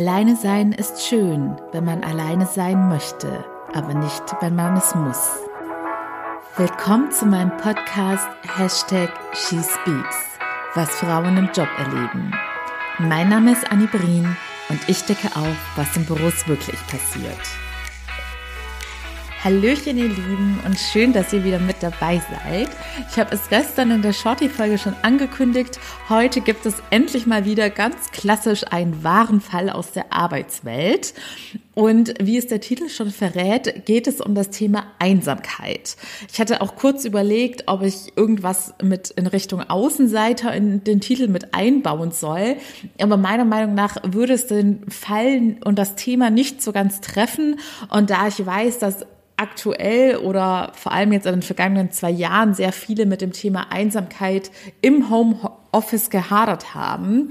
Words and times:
Alleine 0.00 0.34
sein 0.34 0.72
ist 0.72 1.06
schön, 1.06 1.60
wenn 1.72 1.84
man 1.84 2.02
alleine 2.02 2.46
sein 2.46 2.88
möchte, 2.88 3.44
aber 3.74 3.92
nicht, 3.92 4.22
wenn 4.40 4.54
man 4.54 4.74
es 4.74 4.94
muss. 4.94 5.28
Willkommen 6.56 7.10
zu 7.12 7.26
meinem 7.26 7.54
Podcast 7.58 8.26
Hashtag 8.56 9.10
SheSpeaks, 9.34 10.16
was 10.74 10.88
Frauen 10.88 11.36
im 11.36 11.50
Job 11.52 11.68
erleben. 11.76 12.32
Mein 12.98 13.28
Name 13.28 13.52
ist 13.52 13.70
Annie 13.70 13.88
Brien 13.88 14.38
und 14.70 14.80
ich 14.88 15.04
decke 15.04 15.36
auf, 15.36 15.56
was 15.76 15.94
in 15.94 16.06
Büros 16.06 16.48
wirklich 16.48 16.80
passiert. 16.86 17.69
Hallöchen, 19.42 19.96
ihr 19.96 20.08
Lieben, 20.08 20.60
und 20.66 20.78
schön, 20.78 21.14
dass 21.14 21.32
ihr 21.32 21.42
wieder 21.44 21.58
mit 21.58 21.76
dabei 21.82 22.20
seid. 22.30 22.68
Ich 23.10 23.18
habe 23.18 23.34
es 23.34 23.48
gestern 23.48 23.90
in 23.90 24.02
der 24.02 24.12
Shorty-Folge 24.12 24.76
schon 24.76 24.94
angekündigt. 25.00 25.80
Heute 26.10 26.42
gibt 26.42 26.66
es 26.66 26.74
endlich 26.90 27.26
mal 27.26 27.46
wieder 27.46 27.70
ganz 27.70 28.10
klassisch 28.10 28.64
einen 28.70 29.02
wahren 29.02 29.40
Fall 29.40 29.70
aus 29.70 29.92
der 29.92 30.12
Arbeitswelt. 30.12 31.14
Und 31.72 32.12
wie 32.20 32.36
es 32.36 32.48
der 32.48 32.60
Titel 32.60 32.90
schon 32.90 33.10
verrät, 33.10 33.86
geht 33.86 34.06
es 34.06 34.20
um 34.20 34.34
das 34.34 34.50
Thema 34.50 34.88
Einsamkeit. 34.98 35.96
Ich 36.30 36.38
hatte 36.38 36.60
auch 36.60 36.76
kurz 36.76 37.06
überlegt, 37.06 37.62
ob 37.64 37.80
ich 37.80 38.12
irgendwas 38.16 38.74
mit 38.82 39.08
in 39.08 39.26
Richtung 39.26 39.62
Außenseiter 39.62 40.52
in 40.52 40.84
den 40.84 41.00
Titel 41.00 41.28
mit 41.28 41.54
einbauen 41.54 42.10
soll. 42.10 42.56
Aber 43.00 43.16
meiner 43.16 43.46
Meinung 43.46 43.74
nach 43.74 43.96
würde 44.02 44.34
es 44.34 44.48
den 44.48 44.90
Fall 44.90 45.56
und 45.64 45.78
das 45.78 45.94
Thema 45.94 46.28
nicht 46.28 46.60
so 46.60 46.72
ganz 46.72 47.00
treffen. 47.00 47.58
Und 47.88 48.10
da 48.10 48.28
ich 48.28 48.44
weiß, 48.44 48.78
dass 48.78 49.06
aktuell 49.40 50.16
oder 50.16 50.72
vor 50.74 50.92
allem 50.92 51.12
jetzt 51.12 51.26
in 51.26 51.32
den 51.32 51.42
vergangenen 51.42 51.90
zwei 51.90 52.10
Jahren 52.10 52.54
sehr 52.54 52.72
viele 52.72 53.06
mit 53.06 53.22
dem 53.22 53.32
Thema 53.32 53.72
Einsamkeit 53.72 54.50
im 54.82 55.08
Homeoffice 55.08 56.10
gehadert 56.10 56.74
haben, 56.74 57.30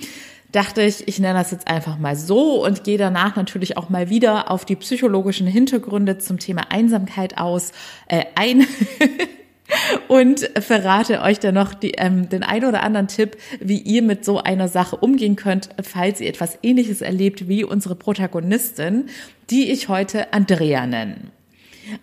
dachte 0.51 0.81
ich, 0.81 1.07
ich 1.07 1.19
nenne 1.19 1.37
das 1.37 1.51
jetzt 1.51 1.67
einfach 1.67 1.99
mal 1.99 2.15
so 2.15 2.65
und 2.65 2.83
gehe 2.83 2.97
danach 2.97 3.35
natürlich 3.35 3.77
auch 3.77 3.89
mal 3.89 4.09
wieder 4.09 4.49
auf 4.49 4.65
die 4.65 4.75
psychologischen 4.75 5.45
Hintergründe 5.45 6.17
zum 6.17 6.39
Thema 6.39 6.71
Einsamkeit 6.71 7.37
aus 7.37 7.71
äh, 8.07 8.25
ein. 8.33 8.65
und 10.07 10.49
verrate 10.59 11.21
euch 11.21 11.37
dann 11.37 11.53
noch 11.53 11.75
die, 11.75 11.91
ähm, 11.91 12.27
den 12.27 12.41
ein 12.41 12.65
oder 12.65 12.81
anderen 12.81 13.07
Tipp, 13.07 13.37
wie 13.59 13.77
ihr 13.77 14.01
mit 14.01 14.25
so 14.25 14.39
einer 14.39 14.67
Sache 14.67 14.95
umgehen 14.95 15.35
könnt, 15.35 15.69
falls 15.83 16.21
ihr 16.21 16.27
etwas 16.27 16.57
Ähnliches 16.63 17.01
erlebt 17.01 17.47
wie 17.47 17.63
unsere 17.63 17.93
Protagonistin, 17.93 19.09
die 19.51 19.71
ich 19.71 19.87
heute 19.87 20.33
Andrea 20.33 20.87
nenne. 20.87 21.31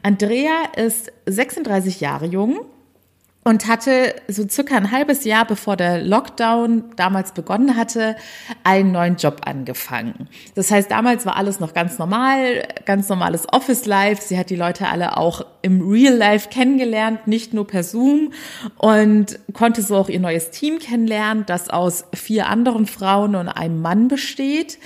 Andrea 0.03 0.65
ist 0.77 1.13
36 1.27 2.01
Jahre 2.01 2.27
jung 2.27 2.61
und 3.47 3.69
hatte 3.69 4.13
so 4.27 4.45
circa 4.49 4.77
ein 4.77 4.91
halbes 4.91 5.23
Jahr 5.23 5.45
bevor 5.45 5.77
der 5.77 6.03
Lockdown 6.03 6.83
damals 6.97 7.31
begonnen 7.31 7.77
hatte, 7.77 8.17
einen 8.65 8.91
neuen 8.91 9.15
Job 9.19 9.43
angefangen. 9.45 10.29
Das 10.57 10.73
heißt, 10.73 10.91
damals 10.91 11.27
war 11.27 11.37
alles 11.37 11.61
noch 11.61 11.73
ganz 11.73 12.01
normal, 12.01 12.67
ganz 12.87 13.09
normales 13.09 13.47
Office 13.53 13.87
Life. 13.87 14.21
Sie 14.21 14.37
hat 14.37 14.51
die 14.51 14.57
Leute 14.57 14.89
alle 14.89 15.17
auch 15.17 15.47
im 15.63 15.89
Real 15.89 16.17
Life 16.17 16.49
kennengelernt, 16.49 17.29
nicht 17.29 17.55
nur 17.55 17.69
per 17.69 17.85
Zoom 17.85 18.33
und 18.79 19.39
konnte 19.53 19.81
so 19.81 19.95
auch 19.95 20.09
ihr 20.09 20.19
neues 20.19 20.51
Team 20.51 20.81
kennenlernen, 20.81 21.45
das 21.47 21.71
aus 21.71 22.05
vier 22.15 22.49
anderen 22.49 22.87
Frauen 22.87 23.37
und 23.37 23.49
einem 23.49 23.81
Mann 23.81 24.09
besteht. 24.09 24.81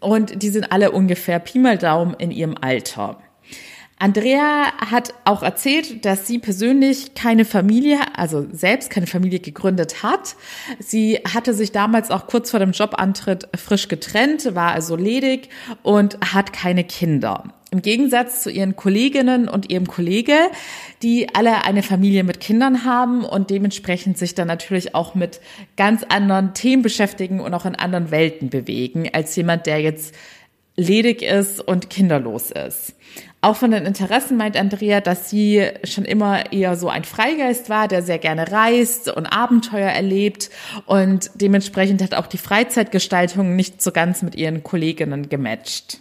Und 0.00 0.42
die 0.42 0.48
sind 0.48 0.72
alle 0.72 0.92
ungefähr 0.92 1.40
Pi 1.40 1.58
mal 1.58 1.76
Daumen 1.76 2.14
in 2.14 2.30
ihrem 2.30 2.56
Alter. 2.58 3.18
Andrea 4.00 4.72
hat 4.78 5.12
auch 5.24 5.42
erzählt, 5.42 6.04
dass 6.04 6.26
sie 6.26 6.38
persönlich 6.38 7.14
keine 7.14 7.44
Familie, 7.44 7.98
also 8.14 8.46
selbst 8.52 8.90
keine 8.90 9.08
Familie 9.08 9.40
gegründet 9.40 10.02
hat. 10.04 10.36
Sie 10.78 11.16
hatte 11.16 11.52
sich 11.52 11.72
damals 11.72 12.10
auch 12.10 12.28
kurz 12.28 12.50
vor 12.50 12.60
dem 12.60 12.70
Jobantritt 12.70 13.48
frisch 13.56 13.88
getrennt, 13.88 14.54
war 14.54 14.72
also 14.72 14.94
ledig 14.94 15.48
und 15.82 16.18
hat 16.32 16.52
keine 16.52 16.84
Kinder. 16.84 17.44
Im 17.70 17.82
Gegensatz 17.82 18.42
zu 18.42 18.50
ihren 18.50 18.76
Kolleginnen 18.76 19.48
und 19.48 19.68
ihrem 19.68 19.86
Kollege, 19.86 20.36
die 21.02 21.34
alle 21.34 21.64
eine 21.64 21.82
Familie 21.82 22.24
mit 22.24 22.40
Kindern 22.40 22.84
haben 22.84 23.24
und 23.24 23.50
dementsprechend 23.50 24.16
sich 24.16 24.34
dann 24.34 24.48
natürlich 24.48 24.94
auch 24.94 25.14
mit 25.14 25.40
ganz 25.76 26.02
anderen 26.08 26.54
Themen 26.54 26.82
beschäftigen 26.82 27.40
und 27.40 27.52
auch 27.52 27.66
in 27.66 27.74
anderen 27.74 28.10
Welten 28.10 28.48
bewegen, 28.48 29.10
als 29.12 29.36
jemand, 29.36 29.66
der 29.66 29.80
jetzt 29.80 30.14
ledig 30.76 31.22
ist 31.22 31.60
und 31.60 31.90
kinderlos 31.90 32.52
ist. 32.52 32.94
Auch 33.40 33.54
von 33.54 33.70
den 33.70 33.86
Interessen 33.86 34.36
meint 34.36 34.56
Andrea, 34.56 35.00
dass 35.00 35.30
sie 35.30 35.64
schon 35.84 36.04
immer 36.04 36.52
eher 36.52 36.74
so 36.76 36.88
ein 36.88 37.04
Freigeist 37.04 37.70
war, 37.70 37.86
der 37.86 38.02
sehr 38.02 38.18
gerne 38.18 38.50
reist 38.50 39.08
und 39.08 39.26
Abenteuer 39.26 39.90
erlebt 39.90 40.50
und 40.86 41.30
dementsprechend 41.34 42.02
hat 42.02 42.14
auch 42.14 42.26
die 42.26 42.38
Freizeitgestaltung 42.38 43.54
nicht 43.54 43.80
so 43.80 43.92
ganz 43.92 44.22
mit 44.22 44.34
ihren 44.34 44.64
Kolleginnen 44.64 45.28
gematcht. 45.28 46.00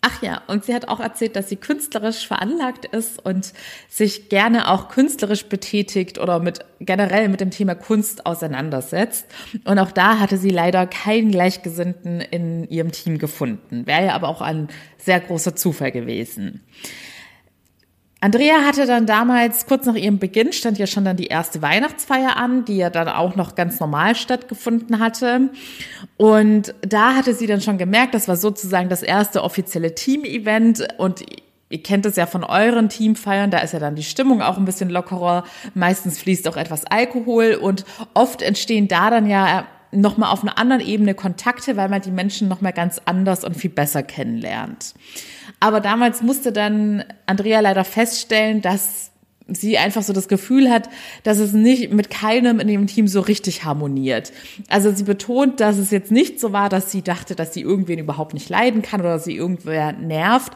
Ach 0.00 0.22
ja, 0.22 0.42
und 0.46 0.64
sie 0.64 0.74
hat 0.74 0.86
auch 0.86 1.00
erzählt, 1.00 1.34
dass 1.34 1.48
sie 1.48 1.56
künstlerisch 1.56 2.26
veranlagt 2.28 2.84
ist 2.84 3.24
und 3.24 3.52
sich 3.88 4.28
gerne 4.28 4.68
auch 4.68 4.88
künstlerisch 4.88 5.46
betätigt 5.46 6.18
oder 6.18 6.38
mit 6.38 6.60
generell 6.78 7.28
mit 7.28 7.40
dem 7.40 7.50
Thema 7.50 7.74
Kunst 7.74 8.24
auseinandersetzt. 8.24 9.26
Und 9.64 9.78
auch 9.80 9.90
da 9.90 10.20
hatte 10.20 10.36
sie 10.36 10.50
leider 10.50 10.86
keinen 10.86 11.32
Gleichgesinnten 11.32 12.20
in 12.20 12.68
ihrem 12.68 12.92
Team 12.92 13.18
gefunden. 13.18 13.86
Wäre 13.86 14.06
ja 14.06 14.14
aber 14.14 14.28
auch 14.28 14.40
ein 14.40 14.68
sehr 14.98 15.18
großer 15.18 15.56
Zufall 15.56 15.90
gewesen. 15.90 16.62
Andrea 18.20 18.62
hatte 18.66 18.86
dann 18.86 19.06
damals, 19.06 19.66
kurz 19.66 19.86
nach 19.86 19.94
ihrem 19.94 20.18
Beginn, 20.18 20.52
stand 20.52 20.76
ja 20.78 20.88
schon 20.88 21.04
dann 21.04 21.16
die 21.16 21.28
erste 21.28 21.62
Weihnachtsfeier 21.62 22.36
an, 22.36 22.64
die 22.64 22.76
ja 22.76 22.90
dann 22.90 23.08
auch 23.08 23.36
noch 23.36 23.54
ganz 23.54 23.78
normal 23.78 24.16
stattgefunden 24.16 24.98
hatte. 24.98 25.50
Und 26.16 26.74
da 26.80 27.14
hatte 27.14 27.32
sie 27.34 27.46
dann 27.46 27.60
schon 27.60 27.78
gemerkt, 27.78 28.14
das 28.14 28.26
war 28.26 28.36
sozusagen 28.36 28.88
das 28.88 29.04
erste 29.04 29.44
offizielle 29.44 29.94
Team-Event 29.94 30.86
und 30.98 31.24
Ihr 31.70 31.82
kennt 31.82 32.06
es 32.06 32.16
ja 32.16 32.24
von 32.24 32.44
euren 32.44 32.88
Teamfeiern, 32.88 33.50
da 33.50 33.58
ist 33.58 33.74
ja 33.74 33.78
dann 33.78 33.94
die 33.94 34.02
Stimmung 34.02 34.40
auch 34.40 34.56
ein 34.56 34.64
bisschen 34.64 34.88
lockerer. 34.88 35.44
Meistens 35.74 36.18
fließt 36.18 36.48
auch 36.48 36.56
etwas 36.56 36.86
Alkohol 36.86 37.58
und 37.60 37.84
oft 38.14 38.40
entstehen 38.40 38.88
da 38.88 39.10
dann 39.10 39.28
ja 39.28 39.66
nochmal 39.92 40.32
auf 40.32 40.42
einer 40.42 40.56
anderen 40.56 40.80
Ebene 40.80 41.14
Kontakte, 41.14 41.76
weil 41.76 41.90
man 41.90 42.00
die 42.00 42.10
Menschen 42.10 42.48
nochmal 42.48 42.72
ganz 42.72 43.00
anders 43.04 43.44
und 43.44 43.54
viel 43.54 43.70
besser 43.70 44.02
kennenlernt. 44.02 44.94
Aber 45.60 45.80
damals 45.80 46.22
musste 46.22 46.52
dann 46.52 47.04
Andrea 47.26 47.60
leider 47.60 47.84
feststellen, 47.84 48.62
dass 48.62 49.10
sie 49.48 49.78
einfach 49.78 50.02
so 50.02 50.12
das 50.12 50.28
Gefühl 50.28 50.70
hat, 50.70 50.90
dass 51.22 51.38
es 51.38 51.52
nicht 51.52 51.90
mit 51.92 52.10
keinem 52.10 52.60
in 52.60 52.68
ihrem 52.68 52.86
Team 52.86 53.08
so 53.08 53.20
richtig 53.20 53.64
harmoniert. 53.64 54.32
Also 54.68 54.92
sie 54.92 55.04
betont, 55.04 55.60
dass 55.60 55.78
es 55.78 55.90
jetzt 55.90 56.12
nicht 56.12 56.38
so 56.38 56.52
war, 56.52 56.68
dass 56.68 56.92
sie 56.92 57.02
dachte, 57.02 57.34
dass 57.34 57.54
sie 57.54 57.62
irgendwen 57.62 57.98
überhaupt 57.98 58.34
nicht 58.34 58.50
leiden 58.50 58.82
kann 58.82 59.00
oder 59.00 59.18
sie 59.18 59.34
irgendwer 59.34 59.92
nervt. 59.92 60.52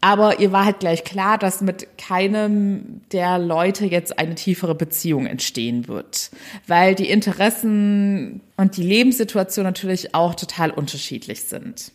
Aber 0.00 0.40
ihr 0.40 0.50
war 0.50 0.64
halt 0.64 0.80
gleich 0.80 1.04
klar, 1.04 1.38
dass 1.38 1.60
mit 1.60 1.86
keinem 1.96 3.02
der 3.12 3.38
Leute 3.38 3.86
jetzt 3.86 4.18
eine 4.18 4.34
tiefere 4.34 4.74
Beziehung 4.74 5.26
entstehen 5.26 5.86
wird, 5.86 6.32
weil 6.66 6.96
die 6.96 7.08
Interessen 7.08 8.40
und 8.56 8.76
die 8.76 8.82
Lebenssituation 8.82 9.64
natürlich 9.64 10.16
auch 10.16 10.34
total 10.34 10.72
unterschiedlich 10.72 11.44
sind. 11.44 11.92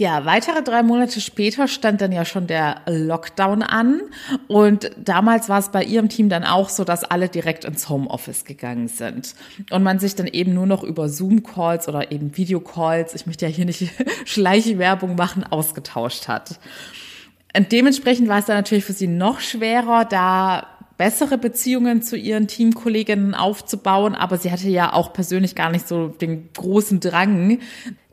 Ja, 0.00 0.24
weitere 0.24 0.62
drei 0.62 0.82
Monate 0.82 1.20
später 1.20 1.68
stand 1.68 2.00
dann 2.00 2.10
ja 2.10 2.24
schon 2.24 2.46
der 2.46 2.80
Lockdown 2.86 3.62
an. 3.62 4.00
Und 4.48 4.90
damals 4.96 5.50
war 5.50 5.58
es 5.58 5.68
bei 5.68 5.84
ihrem 5.84 6.08
Team 6.08 6.30
dann 6.30 6.42
auch 6.42 6.70
so, 6.70 6.84
dass 6.84 7.04
alle 7.04 7.28
direkt 7.28 7.66
ins 7.66 7.90
Homeoffice 7.90 8.46
gegangen 8.46 8.88
sind. 8.88 9.34
Und 9.68 9.82
man 9.82 9.98
sich 9.98 10.14
dann 10.14 10.26
eben 10.26 10.54
nur 10.54 10.64
noch 10.64 10.84
über 10.84 11.10
Zoom-Calls 11.10 11.86
oder 11.86 12.12
eben 12.12 12.34
Videocalls, 12.34 13.14
ich 13.14 13.26
möchte 13.26 13.44
ja 13.44 13.52
hier 13.52 13.66
nicht 13.66 13.90
Schleichwerbung 14.24 15.16
machen, 15.16 15.44
ausgetauscht 15.44 16.28
hat. 16.28 16.58
Und 17.54 17.70
dementsprechend 17.70 18.26
war 18.26 18.38
es 18.38 18.46
dann 18.46 18.56
natürlich 18.56 18.86
für 18.86 18.94
sie 18.94 19.06
noch 19.06 19.40
schwerer, 19.40 20.06
da 20.06 20.66
bessere 20.96 21.36
Beziehungen 21.36 22.00
zu 22.00 22.16
ihren 22.16 22.46
Teamkolleginnen 22.46 23.34
aufzubauen, 23.34 24.14
aber 24.14 24.38
sie 24.38 24.50
hatte 24.50 24.68
ja 24.68 24.94
auch 24.94 25.12
persönlich 25.12 25.54
gar 25.54 25.70
nicht 25.70 25.88
so 25.88 26.08
den 26.08 26.50
großen 26.54 27.00
Drang, 27.00 27.58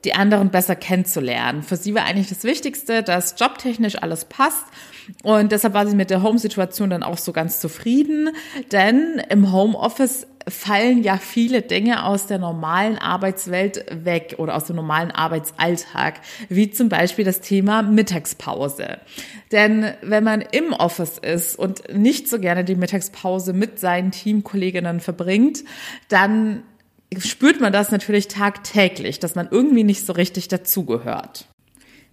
die 0.07 0.13
anderen 0.13 0.51
besser 0.51 0.77
kennenzulernen. 0.77 1.63
Für 1.63 1.75
sie 1.75 1.93
war 1.93 2.05
eigentlich 2.05 2.29
das 2.29 2.45
Wichtigste, 2.45 3.03
dass 3.03 3.35
jobtechnisch 3.37 4.01
alles 4.01 4.23
passt. 4.23 4.63
Und 5.21 5.51
deshalb 5.51 5.73
war 5.73 5.85
sie 5.85 5.97
mit 5.97 6.09
der 6.09 6.23
Home-Situation 6.23 6.89
dann 6.89 7.03
auch 7.03 7.17
so 7.17 7.33
ganz 7.33 7.59
zufrieden. 7.59 8.29
Denn 8.71 9.21
im 9.29 9.51
Homeoffice 9.51 10.25
fallen 10.47 11.03
ja 11.03 11.17
viele 11.17 11.61
Dinge 11.61 12.05
aus 12.05 12.25
der 12.25 12.39
normalen 12.39 12.97
Arbeitswelt 12.97 13.83
weg 13.91 14.35
oder 14.37 14.55
aus 14.55 14.63
dem 14.63 14.77
normalen 14.77 15.11
Arbeitsalltag, 15.11 16.21
wie 16.47 16.71
zum 16.71 16.87
Beispiel 16.87 17.25
das 17.25 17.41
Thema 17.41 17.81
Mittagspause. 17.81 18.99
Denn 19.51 19.91
wenn 20.01 20.23
man 20.23 20.39
im 20.39 20.71
Office 20.71 21.17
ist 21.17 21.59
und 21.59 21.93
nicht 21.93 22.29
so 22.29 22.39
gerne 22.39 22.63
die 22.63 22.75
Mittagspause 22.75 23.51
mit 23.51 23.77
seinen 23.81 24.11
Teamkolleginnen 24.11 25.01
verbringt, 25.01 25.65
dann 26.07 26.63
spürt 27.19 27.61
man 27.61 27.73
das 27.73 27.91
natürlich 27.91 28.27
tagtäglich, 28.27 29.19
dass 29.19 29.35
man 29.35 29.47
irgendwie 29.49 29.83
nicht 29.83 30.05
so 30.05 30.13
richtig 30.13 30.47
dazugehört. 30.47 31.47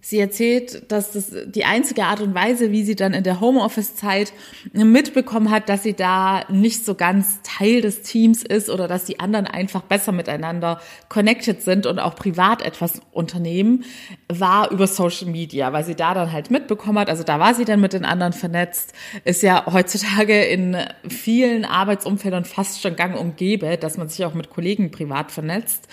Sie 0.07 0.19
erzählt, 0.19 0.91
dass 0.91 1.13
das 1.13 1.31
die 1.47 1.65
einzige 1.65 2.03
Art 2.03 2.21
und 2.21 2.35
Weise, 2.35 2.71
wie 2.71 2.83
sie 2.83 2.95
dann 2.95 3.15
in 3.15 3.23
der 3.23 3.39
Homeoffice-Zeit 3.41 4.33
mitbekommen 4.71 5.49
hat, 5.49 5.67
dass 5.67 5.81
sie 5.81 5.95
da 5.95 6.43
nicht 6.47 6.85
so 6.85 6.93
ganz 6.93 7.39
Teil 7.41 7.81
des 7.81 8.03
Teams 8.03 8.43
ist 8.43 8.69
oder 8.69 8.87
dass 8.87 9.05
die 9.05 9.19
anderen 9.19 9.47
einfach 9.47 9.81
besser 9.81 10.11
miteinander 10.11 10.79
connected 11.09 11.63
sind 11.63 11.87
und 11.87 11.97
auch 11.97 12.13
privat 12.13 12.61
etwas 12.61 13.01
unternehmen, 13.13 13.83
war 14.29 14.69
über 14.69 14.85
Social 14.85 15.27
Media, 15.27 15.73
weil 15.73 15.83
sie 15.83 15.95
da 15.95 16.13
dann 16.13 16.31
halt 16.31 16.51
mitbekommen 16.51 16.99
hat. 16.99 17.09
Also 17.09 17.23
da 17.23 17.39
war 17.39 17.55
sie 17.55 17.65
dann 17.65 17.81
mit 17.81 17.93
den 17.93 18.05
anderen 18.05 18.33
vernetzt. 18.33 18.93
Ist 19.23 19.41
ja 19.41 19.65
heutzutage 19.73 20.39
in 20.43 20.77
vielen 21.09 21.65
Arbeitsumfeldern 21.65 22.45
fast 22.45 22.79
schon 22.79 22.95
gang 22.95 23.19
und 23.19 23.37
gäbe, 23.37 23.75
dass 23.77 23.97
man 23.97 24.07
sich 24.07 24.23
auch 24.23 24.35
mit 24.35 24.51
Kollegen 24.51 24.91
privat 24.91 25.31
vernetzt. 25.31 25.87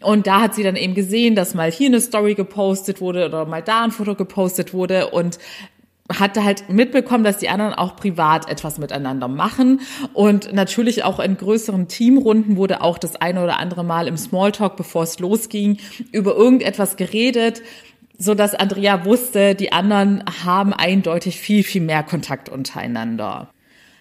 Und 0.00 0.26
da 0.26 0.40
hat 0.40 0.54
sie 0.54 0.62
dann 0.62 0.76
eben 0.76 0.94
gesehen, 0.94 1.34
dass 1.34 1.52
mal 1.52 1.70
hier 1.70 1.88
eine 1.88 2.00
Story 2.00 2.32
gepostet 2.32 3.02
wurde 3.02 3.26
oder 3.26 3.44
mal 3.44 3.57
mal 3.58 3.62
da 3.62 3.84
ein 3.84 3.90
Foto 3.90 4.14
gepostet 4.14 4.72
wurde 4.72 5.08
und 5.10 5.38
hatte 6.16 6.42
halt 6.42 6.70
mitbekommen, 6.70 7.22
dass 7.22 7.36
die 7.36 7.50
anderen 7.50 7.74
auch 7.74 7.96
privat 7.96 8.48
etwas 8.48 8.78
miteinander 8.78 9.28
machen. 9.28 9.80
Und 10.14 10.54
natürlich 10.54 11.04
auch 11.04 11.20
in 11.20 11.36
größeren 11.36 11.86
Teamrunden 11.88 12.56
wurde 12.56 12.80
auch 12.80 12.96
das 12.96 13.16
eine 13.16 13.42
oder 13.44 13.58
andere 13.58 13.84
Mal 13.84 14.08
im 14.08 14.16
Smalltalk, 14.16 14.76
bevor 14.76 15.02
es 15.02 15.18
losging, 15.18 15.78
über 16.12 16.34
irgendetwas 16.34 16.96
geredet, 16.96 17.62
so 18.16 18.34
dass 18.34 18.54
Andrea 18.54 19.04
wusste, 19.04 19.54
die 19.54 19.70
anderen 19.70 20.24
haben 20.44 20.72
eindeutig 20.72 21.38
viel, 21.38 21.62
viel 21.62 21.82
mehr 21.82 22.02
Kontakt 22.02 22.48
untereinander. 22.48 23.50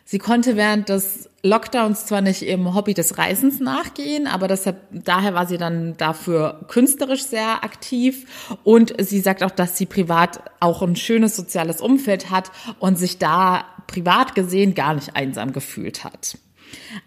Sie 0.10 0.20
konnte 0.20 0.56
während 0.56 0.88
des 0.88 1.30
Lockdowns 1.44 2.06
zwar 2.06 2.22
nicht 2.22 2.42
im 2.44 2.74
Hobby 2.74 2.94
des 2.94 3.18
Reisens 3.18 3.60
nachgehen, 3.60 4.26
aber 4.26 4.48
deshalb, 4.48 4.78
daher 4.90 5.34
war 5.34 5.48
sie 5.48 5.58
dann 5.58 5.98
dafür 5.98 6.62
künstlerisch 6.70 7.24
sehr 7.24 7.66
aktiv 7.66 8.56
und 8.64 8.94
sie 9.02 9.20
sagt 9.20 9.44
auch, 9.44 9.52
dass 9.52 9.78
sie 9.78 9.86
privat 9.86 10.40
auch 10.62 10.82
ein 10.82 10.96
schönes 10.96 11.36
soziales 11.36 11.82
Umfeld 11.82 12.30
hat 12.30 12.52
und 12.80 12.98
sich 12.98 13.18
da 13.18 13.66
privat 13.88 14.34
gesehen 14.34 14.76
gar 14.76 14.94
nicht 14.94 15.18
einsam 15.18 15.52
gefühlt 15.52 16.06
hat. 16.06 16.38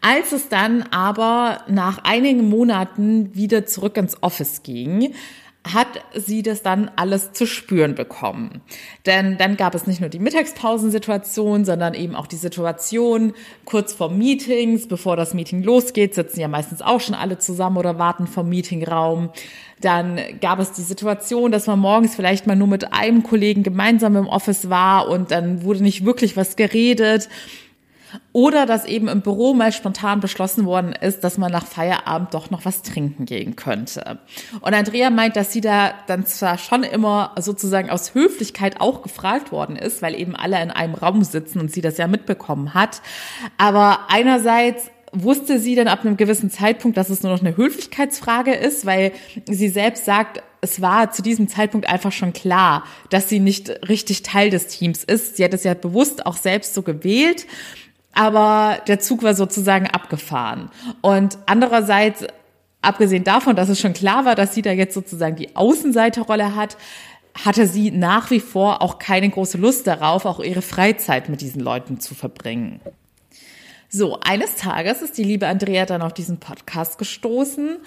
Als 0.02 0.32
es 0.32 0.50
dann 0.50 0.82
aber 0.90 1.64
nach 1.68 2.04
einigen 2.04 2.50
Monaten 2.50 3.34
wieder 3.34 3.64
zurück 3.64 3.96
ins 3.96 4.22
Office 4.22 4.62
ging, 4.62 5.14
hat 5.62 6.00
sie 6.14 6.42
das 6.42 6.62
dann 6.62 6.90
alles 6.96 7.32
zu 7.32 7.46
spüren 7.46 7.94
bekommen. 7.94 8.62
Denn 9.04 9.36
dann 9.36 9.56
gab 9.56 9.74
es 9.74 9.86
nicht 9.86 10.00
nur 10.00 10.08
die 10.08 10.18
Mittagspausensituation, 10.18 11.66
sondern 11.66 11.92
eben 11.92 12.14
auch 12.14 12.26
die 12.26 12.36
Situation 12.36 13.34
kurz 13.66 13.92
vor 13.92 14.10
Meetings, 14.10 14.88
bevor 14.88 15.16
das 15.16 15.34
Meeting 15.34 15.62
losgeht, 15.62 16.14
sitzen 16.14 16.40
ja 16.40 16.48
meistens 16.48 16.80
auch 16.80 17.00
schon 17.00 17.14
alle 17.14 17.38
zusammen 17.38 17.76
oder 17.76 17.98
warten 17.98 18.26
vom 18.26 18.48
Meetingraum. 18.48 19.30
Dann 19.82 20.18
gab 20.40 20.60
es 20.60 20.72
die 20.72 20.82
Situation, 20.82 21.52
dass 21.52 21.66
man 21.66 21.78
morgens 21.78 22.14
vielleicht 22.14 22.46
mal 22.46 22.56
nur 22.56 22.68
mit 22.68 22.92
einem 22.92 23.22
Kollegen 23.22 23.62
gemeinsam 23.62 24.16
im 24.16 24.28
Office 24.28 24.70
war 24.70 25.08
und 25.08 25.30
dann 25.30 25.62
wurde 25.62 25.82
nicht 25.82 26.06
wirklich 26.06 26.38
was 26.38 26.56
geredet. 26.56 27.28
Oder 28.32 28.66
dass 28.66 28.84
eben 28.84 29.08
im 29.08 29.20
Büro 29.22 29.54
mal 29.54 29.72
spontan 29.72 30.20
beschlossen 30.20 30.64
worden 30.64 30.92
ist, 30.92 31.24
dass 31.24 31.38
man 31.38 31.50
nach 31.50 31.66
Feierabend 31.66 32.34
doch 32.34 32.50
noch 32.50 32.64
was 32.64 32.82
trinken 32.82 33.24
gehen 33.24 33.56
könnte. 33.56 34.18
Und 34.60 34.74
Andrea 34.74 35.10
meint, 35.10 35.36
dass 35.36 35.52
sie 35.52 35.60
da 35.60 35.92
dann 36.06 36.26
zwar 36.26 36.58
schon 36.58 36.82
immer 36.82 37.34
sozusagen 37.38 37.90
aus 37.90 38.14
Höflichkeit 38.14 38.80
auch 38.80 39.02
gefragt 39.02 39.52
worden 39.52 39.76
ist, 39.76 40.02
weil 40.02 40.18
eben 40.18 40.36
alle 40.36 40.62
in 40.62 40.70
einem 40.70 40.94
Raum 40.94 41.24
sitzen 41.24 41.60
und 41.60 41.72
sie 41.72 41.80
das 41.80 41.98
ja 41.98 42.06
mitbekommen 42.06 42.74
hat. 42.74 43.02
Aber 43.58 44.06
einerseits 44.08 44.90
wusste 45.12 45.58
sie 45.58 45.74
dann 45.74 45.88
ab 45.88 46.04
einem 46.04 46.16
gewissen 46.16 46.50
Zeitpunkt, 46.50 46.96
dass 46.96 47.10
es 47.10 47.22
nur 47.22 47.32
noch 47.32 47.40
eine 47.40 47.56
Höflichkeitsfrage 47.56 48.54
ist, 48.54 48.86
weil 48.86 49.12
sie 49.46 49.68
selbst 49.68 50.04
sagt, 50.04 50.42
es 50.60 50.80
war 50.80 51.10
zu 51.10 51.22
diesem 51.22 51.48
Zeitpunkt 51.48 51.88
einfach 51.88 52.12
schon 52.12 52.32
klar, 52.32 52.84
dass 53.08 53.28
sie 53.28 53.40
nicht 53.40 53.70
richtig 53.88 54.22
Teil 54.22 54.50
des 54.50 54.66
Teams 54.66 55.04
ist. 55.04 55.36
Sie 55.36 55.44
hat 55.44 55.54
es 55.54 55.64
ja 55.64 55.74
bewusst 55.74 56.26
auch 56.26 56.36
selbst 56.36 56.74
so 56.74 56.82
gewählt 56.82 57.46
aber 58.12 58.78
der 58.86 59.00
Zug 59.00 59.22
war 59.22 59.34
sozusagen 59.34 59.86
abgefahren. 59.86 60.70
Und 61.00 61.38
andererseits, 61.46 62.24
abgesehen 62.82 63.24
davon, 63.24 63.56
dass 63.56 63.68
es 63.68 63.80
schon 63.80 63.92
klar 63.92 64.24
war, 64.24 64.34
dass 64.34 64.54
sie 64.54 64.62
da 64.62 64.72
jetzt 64.72 64.94
sozusagen 64.94 65.36
die 65.36 65.54
Außenseiterrolle 65.56 66.54
hat, 66.56 66.76
hatte 67.44 67.66
sie 67.66 67.90
nach 67.90 68.30
wie 68.30 68.40
vor 68.40 68.82
auch 68.82 68.98
keine 68.98 69.30
große 69.30 69.58
Lust 69.58 69.86
darauf, 69.86 70.24
auch 70.24 70.40
ihre 70.40 70.62
Freizeit 70.62 71.28
mit 71.28 71.40
diesen 71.40 71.60
Leuten 71.60 72.00
zu 72.00 72.14
verbringen. 72.14 72.80
So, 73.88 74.20
eines 74.20 74.56
Tages 74.56 75.02
ist 75.02 75.18
die 75.18 75.24
liebe 75.24 75.46
Andrea 75.48 75.84
dann 75.84 76.02
auf 76.02 76.12
diesen 76.12 76.38
Podcast 76.38 76.98
gestoßen 76.98 77.78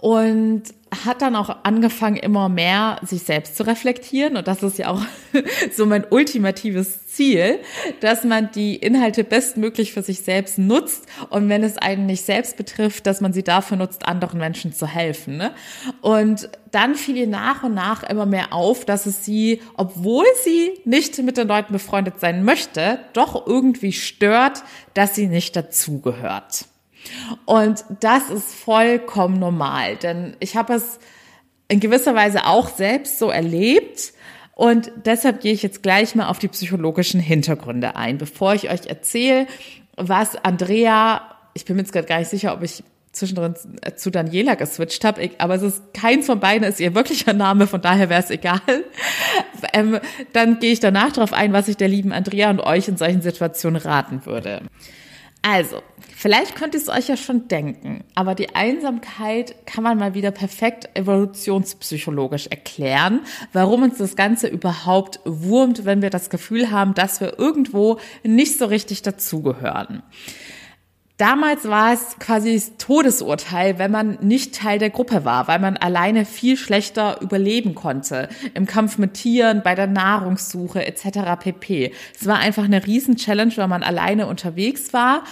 und 0.00 0.62
hat 1.04 1.22
dann 1.22 1.36
auch 1.36 1.58
angefangen, 1.62 2.16
immer 2.16 2.48
mehr 2.48 2.98
sich 3.02 3.22
selbst 3.22 3.56
zu 3.56 3.66
reflektieren. 3.66 4.36
Und 4.36 4.48
das 4.48 4.62
ist 4.62 4.78
ja 4.78 4.88
auch 4.88 5.02
so 5.72 5.86
mein 5.86 6.04
ultimatives 6.08 7.06
Ziel, 7.06 7.60
dass 8.00 8.24
man 8.24 8.50
die 8.52 8.76
Inhalte 8.76 9.24
bestmöglich 9.24 9.92
für 9.92 10.02
sich 10.02 10.22
selbst 10.22 10.58
nutzt. 10.58 11.06
Und 11.28 11.48
wenn 11.48 11.62
es 11.62 11.76
einen 11.76 12.06
nicht 12.06 12.24
selbst 12.24 12.56
betrifft, 12.56 13.06
dass 13.06 13.20
man 13.20 13.32
sie 13.32 13.42
dafür 13.42 13.76
nutzt, 13.76 14.06
anderen 14.06 14.40
Menschen 14.40 14.72
zu 14.72 14.86
helfen. 14.86 15.36
Ne? 15.36 15.52
Und 16.00 16.48
dann 16.70 16.94
fiel 16.94 17.18
ihr 17.18 17.26
nach 17.26 17.62
und 17.62 17.74
nach 17.74 18.02
immer 18.02 18.26
mehr 18.26 18.52
auf, 18.52 18.84
dass 18.84 19.06
es 19.06 19.24
sie, 19.24 19.60
obwohl 19.76 20.24
sie 20.44 20.72
nicht 20.84 21.18
mit 21.22 21.36
den 21.36 21.46
Leuten 21.46 21.72
befreundet 21.72 22.20
sein 22.20 22.42
möchte, 22.42 23.00
doch 23.12 23.46
irgendwie 23.46 23.92
stört, 23.92 24.62
dass 24.94 25.14
sie 25.14 25.28
nicht 25.28 25.54
dazugehört. 25.56 26.69
Und 27.44 27.84
das 28.00 28.30
ist 28.30 28.54
vollkommen 28.54 29.38
normal, 29.38 29.96
denn 29.96 30.36
ich 30.40 30.56
habe 30.56 30.74
es 30.74 30.98
in 31.68 31.80
gewisser 31.80 32.14
Weise 32.14 32.46
auch 32.46 32.68
selbst 32.68 33.18
so 33.18 33.30
erlebt. 33.30 34.12
Und 34.54 34.92
deshalb 35.06 35.40
gehe 35.40 35.52
ich 35.52 35.62
jetzt 35.62 35.82
gleich 35.82 36.14
mal 36.14 36.28
auf 36.28 36.38
die 36.38 36.48
psychologischen 36.48 37.20
Hintergründe 37.20 37.96
ein, 37.96 38.18
bevor 38.18 38.54
ich 38.54 38.70
euch 38.70 38.86
erzähle, 38.86 39.46
was 39.96 40.36
Andrea, 40.36 41.22
ich 41.54 41.64
bin 41.64 41.76
mir 41.76 41.82
jetzt 41.82 41.92
gerade 41.92 42.06
gar 42.06 42.18
nicht 42.18 42.28
sicher, 42.28 42.52
ob 42.52 42.62
ich 42.62 42.82
zwischendrin 43.12 43.54
zu 43.96 44.10
Daniela 44.10 44.54
geswitcht 44.54 45.04
habe, 45.04 45.30
aber 45.38 45.56
es 45.56 45.62
ist 45.62 45.94
keins 45.94 46.26
von 46.26 46.38
beiden 46.38 46.66
ist 46.66 46.78
ihr 46.78 46.94
wirklicher 46.94 47.32
Name, 47.32 47.66
von 47.66 47.80
daher 47.80 48.08
wäre 48.08 48.20
es 48.22 48.30
egal. 48.30 48.60
Ähm, 49.74 50.00
dann 50.32 50.58
gehe 50.58 50.72
ich 50.72 50.80
danach 50.80 51.12
darauf 51.12 51.34
ein, 51.34 51.52
was 51.52 51.68
ich 51.68 51.76
der 51.76 51.86
lieben 51.86 52.12
Andrea 52.12 52.48
und 52.48 52.60
euch 52.60 52.88
in 52.88 52.96
solchen 52.96 53.20
Situationen 53.20 53.80
raten 53.80 54.24
würde. 54.24 54.62
Also, 55.42 55.82
vielleicht 56.20 56.54
könnt 56.54 56.74
ihr 56.74 56.80
es 56.80 56.90
euch 56.90 57.08
ja 57.08 57.16
schon 57.16 57.48
denken, 57.48 58.04
aber 58.14 58.34
die 58.34 58.54
Einsamkeit 58.54 59.66
kann 59.66 59.82
man 59.82 59.96
mal 59.96 60.12
wieder 60.12 60.30
perfekt 60.30 60.90
evolutionspsychologisch 60.94 62.48
erklären, 62.48 63.20
warum 63.54 63.82
uns 63.82 63.96
das 63.96 64.16
Ganze 64.16 64.46
überhaupt 64.46 65.20
wurmt, 65.24 65.86
wenn 65.86 66.02
wir 66.02 66.10
das 66.10 66.28
Gefühl 66.28 66.70
haben, 66.70 66.92
dass 66.92 67.22
wir 67.22 67.38
irgendwo 67.38 67.98
nicht 68.22 68.58
so 68.58 68.66
richtig 68.66 69.00
dazugehören. 69.00 70.02
Damals 71.16 71.68
war 71.68 71.92
es 71.92 72.18
quasi 72.18 72.54
das 72.54 72.78
Todesurteil, 72.78 73.78
wenn 73.78 73.90
man 73.90 74.16
nicht 74.22 74.54
Teil 74.54 74.78
der 74.78 74.88
Gruppe 74.88 75.26
war, 75.26 75.48
weil 75.48 75.58
man 75.58 75.76
alleine 75.76 76.24
viel 76.24 76.56
schlechter 76.56 77.20
überleben 77.20 77.74
konnte. 77.74 78.30
Im 78.54 78.64
Kampf 78.64 78.96
mit 78.96 79.12
Tieren, 79.12 79.62
bei 79.62 79.74
der 79.74 79.86
Nahrungssuche 79.86 80.86
etc. 80.86 81.38
pp. 81.38 81.92
Es 82.18 82.26
war 82.26 82.38
einfach 82.38 82.64
eine 82.64 82.86
Riesen-Challenge, 82.86 83.52
weil 83.56 83.68
man 83.68 83.82
alleine 83.82 84.28
unterwegs 84.28 84.94
war. 84.94 85.24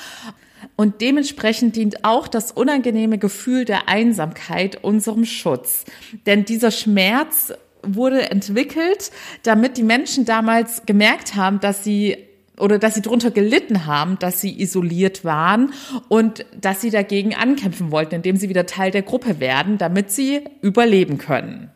Und 0.76 1.00
dementsprechend 1.00 1.76
dient 1.76 2.04
auch 2.04 2.28
das 2.28 2.52
unangenehme 2.52 3.18
Gefühl 3.18 3.64
der 3.64 3.88
Einsamkeit 3.88 4.82
unserem 4.82 5.24
Schutz. 5.24 5.84
Denn 6.26 6.44
dieser 6.44 6.70
Schmerz 6.70 7.52
wurde 7.82 8.30
entwickelt, 8.30 9.10
damit 9.42 9.76
die 9.76 9.82
Menschen 9.82 10.24
damals 10.24 10.84
gemerkt 10.86 11.34
haben, 11.34 11.60
dass 11.60 11.84
sie 11.84 12.16
oder 12.58 12.78
dass 12.78 12.94
sie 12.94 13.02
darunter 13.02 13.30
gelitten 13.30 13.86
haben, 13.86 14.18
dass 14.18 14.40
sie 14.40 14.60
isoliert 14.60 15.24
waren 15.24 15.72
und 16.08 16.44
dass 16.60 16.80
sie 16.80 16.90
dagegen 16.90 17.34
ankämpfen 17.34 17.92
wollten, 17.92 18.16
indem 18.16 18.36
sie 18.36 18.48
wieder 18.48 18.66
Teil 18.66 18.90
der 18.90 19.02
Gruppe 19.02 19.40
werden, 19.40 19.78
damit 19.78 20.10
sie 20.10 20.40
überleben 20.60 21.18
können. 21.18 21.70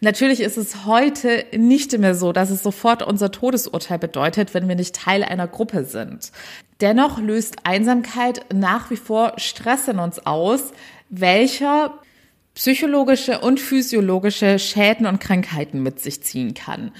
Natürlich 0.00 0.40
ist 0.40 0.58
es 0.58 0.84
heute 0.84 1.46
nicht 1.56 1.96
mehr 1.98 2.14
so, 2.14 2.32
dass 2.32 2.50
es 2.50 2.62
sofort 2.62 3.02
unser 3.02 3.30
Todesurteil 3.30 3.98
bedeutet, 3.98 4.52
wenn 4.52 4.68
wir 4.68 4.74
nicht 4.74 4.94
Teil 4.94 5.22
einer 5.22 5.48
Gruppe 5.48 5.84
sind. 5.84 6.32
Dennoch 6.80 7.18
löst 7.18 7.56
Einsamkeit 7.64 8.44
nach 8.52 8.90
wie 8.90 8.96
vor 8.96 9.34
Stress 9.38 9.88
in 9.88 9.98
uns 9.98 10.26
aus, 10.26 10.72
welcher 11.08 11.98
psychologische 12.54 13.40
und 13.40 13.60
physiologische 13.60 14.58
Schäden 14.58 15.06
und 15.06 15.20
Krankheiten 15.20 15.82
mit 15.82 16.00
sich 16.00 16.22
ziehen 16.22 16.54
kann. 16.54 16.92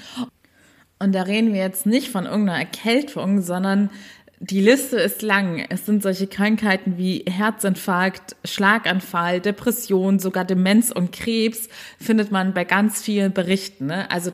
Und 0.99 1.13
da 1.13 1.23
reden 1.23 1.53
wir 1.53 1.61
jetzt 1.61 1.85
nicht 1.85 2.09
von 2.09 2.25
irgendeiner 2.25 2.59
Erkältung, 2.59 3.41
sondern 3.41 3.91
die 4.39 4.61
Liste 4.61 4.97
ist 4.97 5.21
lang. 5.21 5.65
Es 5.69 5.85
sind 5.85 6.03
solche 6.03 6.27
Krankheiten 6.27 6.97
wie 6.97 7.25
Herzinfarkt, 7.27 8.35
Schlaganfall, 8.45 9.41
Depression, 9.41 10.19
sogar 10.19 10.45
Demenz 10.45 10.91
und 10.91 11.11
Krebs 11.11 11.69
findet 11.99 12.31
man 12.31 12.53
bei 12.53 12.63
ganz 12.63 13.01
vielen 13.01 13.33
Berichten. 13.33 13.87
Ne? 13.87 14.09
Also 14.11 14.31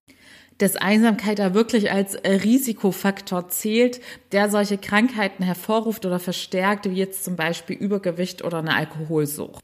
dass 0.60 0.76
Einsamkeit 0.76 1.40
da 1.40 1.54
wirklich 1.54 1.92
als 1.92 2.16
Risikofaktor 2.24 3.50
zählt, 3.50 4.02
der 4.32 4.50
solche 4.50 4.78
Krankheiten 4.78 5.44
hervorruft 5.44 6.06
oder 6.06 6.20
verstärkt, 6.20 6.90
wie 6.90 6.96
jetzt 6.96 7.26
zum 7.26 7.36
Beispiel 7.36 7.76
Übergewicht 7.76 8.44
oder 8.44 8.60
eine 8.60 8.76
Alkoholsucht. 8.76 9.62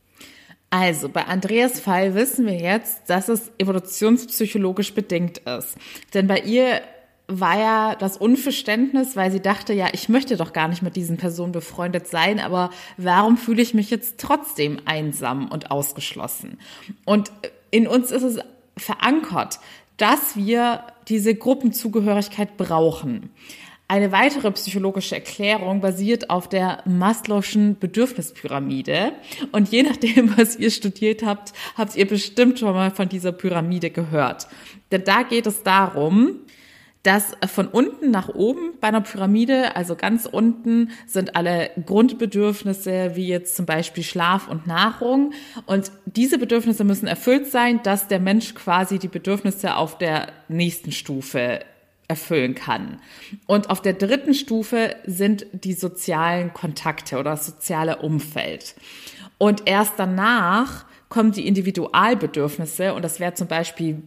Also, 0.72 1.10
bei 1.10 1.26
Andreas 1.26 1.80
Fall 1.80 2.16
wissen 2.16 2.46
wir 2.46 2.56
jetzt, 2.56 3.10
dass 3.10 3.28
es 3.28 3.52
evolutionspsychologisch 3.58 4.94
bedingt 4.94 5.40
ist. 5.40 5.78
Denn 6.14 6.28
bei 6.28 6.40
ihr 6.42 6.82
war 7.30 7.60
ja 7.60 7.96
das 7.96 8.18
Unverständnis, 8.18 9.16
weil 9.16 9.32
sie 9.32 9.40
dachte, 9.40 9.74
ja, 9.74 9.88
ich 9.94 10.10
möchte 10.10 10.36
doch 10.36 10.52
gar 10.52 10.68
nicht 10.68 10.82
mit 10.82 10.96
diesen 10.96 11.18
Personen 11.18 11.52
befreundet 11.52 12.08
sein, 12.08 12.40
aber 12.40 12.72
warum 12.98 13.38
fühle 13.38 13.62
ich 13.62 13.74
mich 13.74 13.92
jetzt 13.92 14.20
trotzdem 14.20 14.82
einsam 14.86 15.48
und 15.48 15.70
ausgeschlossen? 15.70 16.58
Und 17.06 17.32
in 17.70 17.88
uns 17.88 18.12
ist 18.12 18.24
es 18.24 18.40
verankert, 18.76 19.60
dass 19.98 20.36
wir 20.36 20.84
diese 21.08 21.36
Gruppenzugehörigkeit 21.36 22.58
brauchen. 22.58 23.30
Eine 23.88 24.12
weitere 24.12 24.52
psychologische 24.52 25.16
Erklärung 25.16 25.82
basiert 25.82 26.30
auf 26.30 26.48
der 26.48 26.84
Maslow'schen 26.86 27.76
Bedürfnispyramide. 27.80 29.14
Und 29.52 29.70
je 29.70 29.84
nachdem, 29.84 30.34
was 30.38 30.56
ihr 30.56 30.72
studiert 30.72 31.24
habt, 31.24 31.54
habt 31.76 31.96
ihr 31.96 32.08
bestimmt 32.08 32.60
schon 32.60 32.74
mal 32.74 32.92
von 32.92 33.10
dieser 33.10 33.32
Pyramide 33.32 33.90
gehört. 33.90 34.48
Denn 34.92 35.04
da 35.04 35.24
geht 35.24 35.48
es 35.48 35.64
darum, 35.64 36.36
dass 37.04 37.32
von 37.48 37.68
unten 37.68 38.12
nach 38.12 38.30
oben 38.30 38.74
bei 38.82 38.90
einer 38.90 39.02
Pyramide, 39.02 39.76
also 39.76 39.96
ganz 39.96 40.26
unten, 40.26 40.92
sind 41.08 41.36
alle 41.36 41.72
Grundbedürfnisse, 41.86 43.16
wie 43.16 43.28
jetzt 43.28 43.56
zum 43.56 43.66
Beispiel 43.66 44.04
Schlaf 44.04 44.50
und 44.50 44.68
Nahrung. 44.68 45.34
Und 45.66 45.92
diese 46.06 46.38
Bedürfnisse 46.38 46.84
müssen 46.84 47.08
erfüllt 47.08 47.48
sein, 47.48 47.82
dass 47.84 48.08
der 48.08 48.20
Mensch 48.20 48.54
quasi 48.54 49.00
die 49.00 49.08
Bedürfnisse 49.08 49.76
auf 49.76 49.98
der 49.98 50.28
nächsten 50.50 50.92
Stufe 50.92 51.62
erfüllen 52.10 52.56
kann. 52.56 53.00
Und 53.46 53.70
auf 53.70 53.82
der 53.82 53.94
dritten 53.94 54.34
Stufe 54.34 54.96
sind 55.06 55.46
die 55.54 55.74
sozialen 55.74 56.54
Kontakte 56.54 57.16
oder 57.18 57.32
das 57.32 57.46
soziale 57.46 57.98
Umfeld. 57.98 58.76
Und 59.38 59.64
erst 59.68 59.94
danach 59.98 60.86
kommen 61.08 61.32
die 61.32 61.48
Individualbedürfnisse 61.48 62.94
und 62.94 63.04
das 63.04 63.20
wäre 63.20 63.34
zum 63.36 63.48
Beispiel 63.48 64.02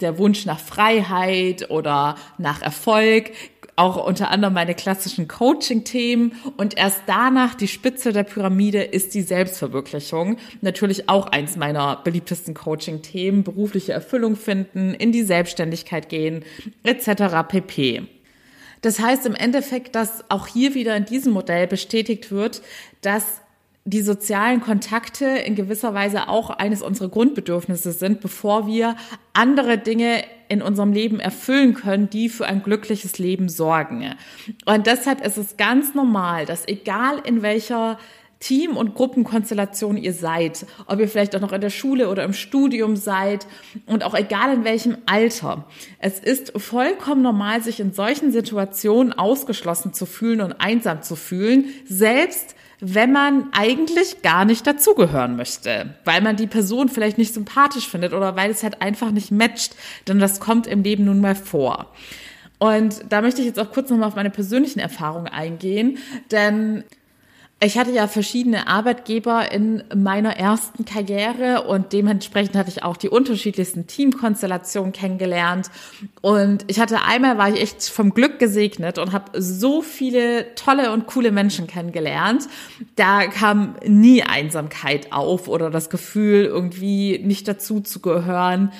der 0.00 0.18
Wunsch 0.18 0.46
nach 0.46 0.60
Freiheit 0.60 1.70
oder 1.70 2.16
nach 2.38 2.62
Erfolg, 2.62 3.32
auch 3.78 4.04
unter 4.04 4.30
anderem 4.30 4.54
meine 4.54 4.74
klassischen 4.74 5.28
Coaching-Themen 5.28 6.32
und 6.56 6.76
erst 6.76 7.02
danach 7.06 7.54
die 7.54 7.68
Spitze 7.68 8.12
der 8.12 8.24
Pyramide 8.24 8.82
ist 8.82 9.14
die 9.14 9.22
Selbstverwirklichung. 9.22 10.36
Natürlich 10.60 11.08
auch 11.08 11.26
eins 11.26 11.56
meiner 11.56 11.96
beliebtesten 11.96 12.54
Coaching-Themen, 12.54 13.44
berufliche 13.44 13.92
Erfüllung 13.92 14.34
finden, 14.34 14.94
in 14.94 15.12
die 15.12 15.22
Selbstständigkeit 15.22 16.08
gehen, 16.08 16.44
etc. 16.82 17.46
pp. 17.48 18.02
Das 18.82 18.98
heißt 18.98 19.26
im 19.26 19.34
Endeffekt, 19.34 19.94
dass 19.94 20.28
auch 20.28 20.48
hier 20.48 20.74
wieder 20.74 20.96
in 20.96 21.04
diesem 21.04 21.32
Modell 21.32 21.68
bestätigt 21.68 22.32
wird, 22.32 22.62
dass 23.00 23.40
die 23.90 24.02
sozialen 24.02 24.60
Kontakte 24.60 25.24
in 25.24 25.54
gewisser 25.54 25.94
Weise 25.94 26.28
auch 26.28 26.50
eines 26.50 26.82
unserer 26.82 27.08
Grundbedürfnisse 27.08 27.92
sind, 27.92 28.20
bevor 28.20 28.66
wir 28.66 28.96
andere 29.32 29.78
Dinge 29.78 30.24
in 30.50 30.60
unserem 30.60 30.92
Leben 30.92 31.20
erfüllen 31.20 31.72
können, 31.72 32.10
die 32.10 32.28
für 32.28 32.46
ein 32.46 32.62
glückliches 32.62 33.18
Leben 33.18 33.48
sorgen. 33.48 34.14
Und 34.66 34.86
deshalb 34.86 35.24
ist 35.24 35.38
es 35.38 35.56
ganz 35.56 35.94
normal, 35.94 36.44
dass 36.44 36.68
egal 36.68 37.22
in 37.24 37.40
welcher 37.40 37.98
Team- 38.40 38.76
und 38.76 38.94
Gruppenkonstellation 38.94 39.96
ihr 39.96 40.12
seid, 40.12 40.66
ob 40.86 41.00
ihr 41.00 41.08
vielleicht 41.08 41.34
auch 41.34 41.40
noch 41.40 41.52
in 41.52 41.60
der 41.60 41.70
Schule 41.70 42.10
oder 42.10 42.24
im 42.24 42.34
Studium 42.34 42.94
seid 42.94 43.46
und 43.86 44.04
auch 44.04 44.14
egal 44.14 44.54
in 44.54 44.64
welchem 44.64 44.98
Alter. 45.06 45.64
Es 45.98 46.20
ist 46.20 46.52
vollkommen 46.60 47.22
normal, 47.22 47.62
sich 47.62 47.80
in 47.80 47.92
solchen 47.94 48.32
Situationen 48.32 49.14
ausgeschlossen 49.14 49.94
zu 49.94 50.04
fühlen 50.04 50.42
und 50.42 50.60
einsam 50.60 51.02
zu 51.02 51.16
fühlen, 51.16 51.66
selbst 51.86 52.54
wenn 52.80 53.12
man 53.12 53.48
eigentlich 53.52 54.22
gar 54.22 54.44
nicht 54.44 54.66
dazugehören 54.66 55.36
möchte, 55.36 55.94
weil 56.04 56.20
man 56.20 56.36
die 56.36 56.46
Person 56.46 56.88
vielleicht 56.88 57.18
nicht 57.18 57.34
sympathisch 57.34 57.88
findet 57.88 58.12
oder 58.12 58.36
weil 58.36 58.50
es 58.50 58.62
halt 58.62 58.80
einfach 58.80 59.10
nicht 59.10 59.30
matcht, 59.30 59.74
denn 60.06 60.18
das 60.18 60.40
kommt 60.40 60.66
im 60.66 60.82
Leben 60.82 61.04
nun 61.04 61.20
mal 61.20 61.34
vor. 61.34 61.92
Und 62.58 63.04
da 63.08 63.20
möchte 63.20 63.40
ich 63.40 63.46
jetzt 63.46 63.58
auch 63.58 63.70
kurz 63.72 63.90
nochmal 63.90 64.08
auf 64.08 64.16
meine 64.16 64.30
persönlichen 64.30 64.80
Erfahrungen 64.80 65.28
eingehen, 65.28 65.98
denn 66.30 66.84
ich 67.60 67.76
hatte 67.76 67.90
ja 67.90 68.06
verschiedene 68.06 68.68
Arbeitgeber 68.68 69.50
in 69.50 69.82
meiner 69.92 70.36
ersten 70.36 70.84
Karriere 70.84 71.64
und 71.64 71.92
dementsprechend 71.92 72.54
hatte 72.54 72.70
ich 72.70 72.84
auch 72.84 72.96
die 72.96 73.08
unterschiedlichsten 73.08 73.88
Teamkonstellationen 73.88 74.92
kennengelernt. 74.92 75.68
Und 76.20 76.64
ich 76.68 76.78
hatte 76.78 77.02
einmal 77.02 77.36
war 77.36 77.48
ich 77.48 77.60
echt 77.60 77.82
vom 77.88 78.14
Glück 78.14 78.38
gesegnet 78.38 78.98
und 78.98 79.12
habe 79.12 79.42
so 79.42 79.82
viele 79.82 80.54
tolle 80.54 80.92
und 80.92 81.08
coole 81.08 81.32
Menschen 81.32 81.66
kennengelernt. 81.66 82.46
Da 82.94 83.26
kam 83.26 83.74
nie 83.84 84.22
Einsamkeit 84.22 85.12
auf 85.12 85.48
oder 85.48 85.68
das 85.70 85.90
Gefühl, 85.90 86.44
irgendwie 86.44 87.18
nicht 87.18 87.48
dazu 87.48 87.80
zu 87.80 87.98
gehören. 87.98 88.70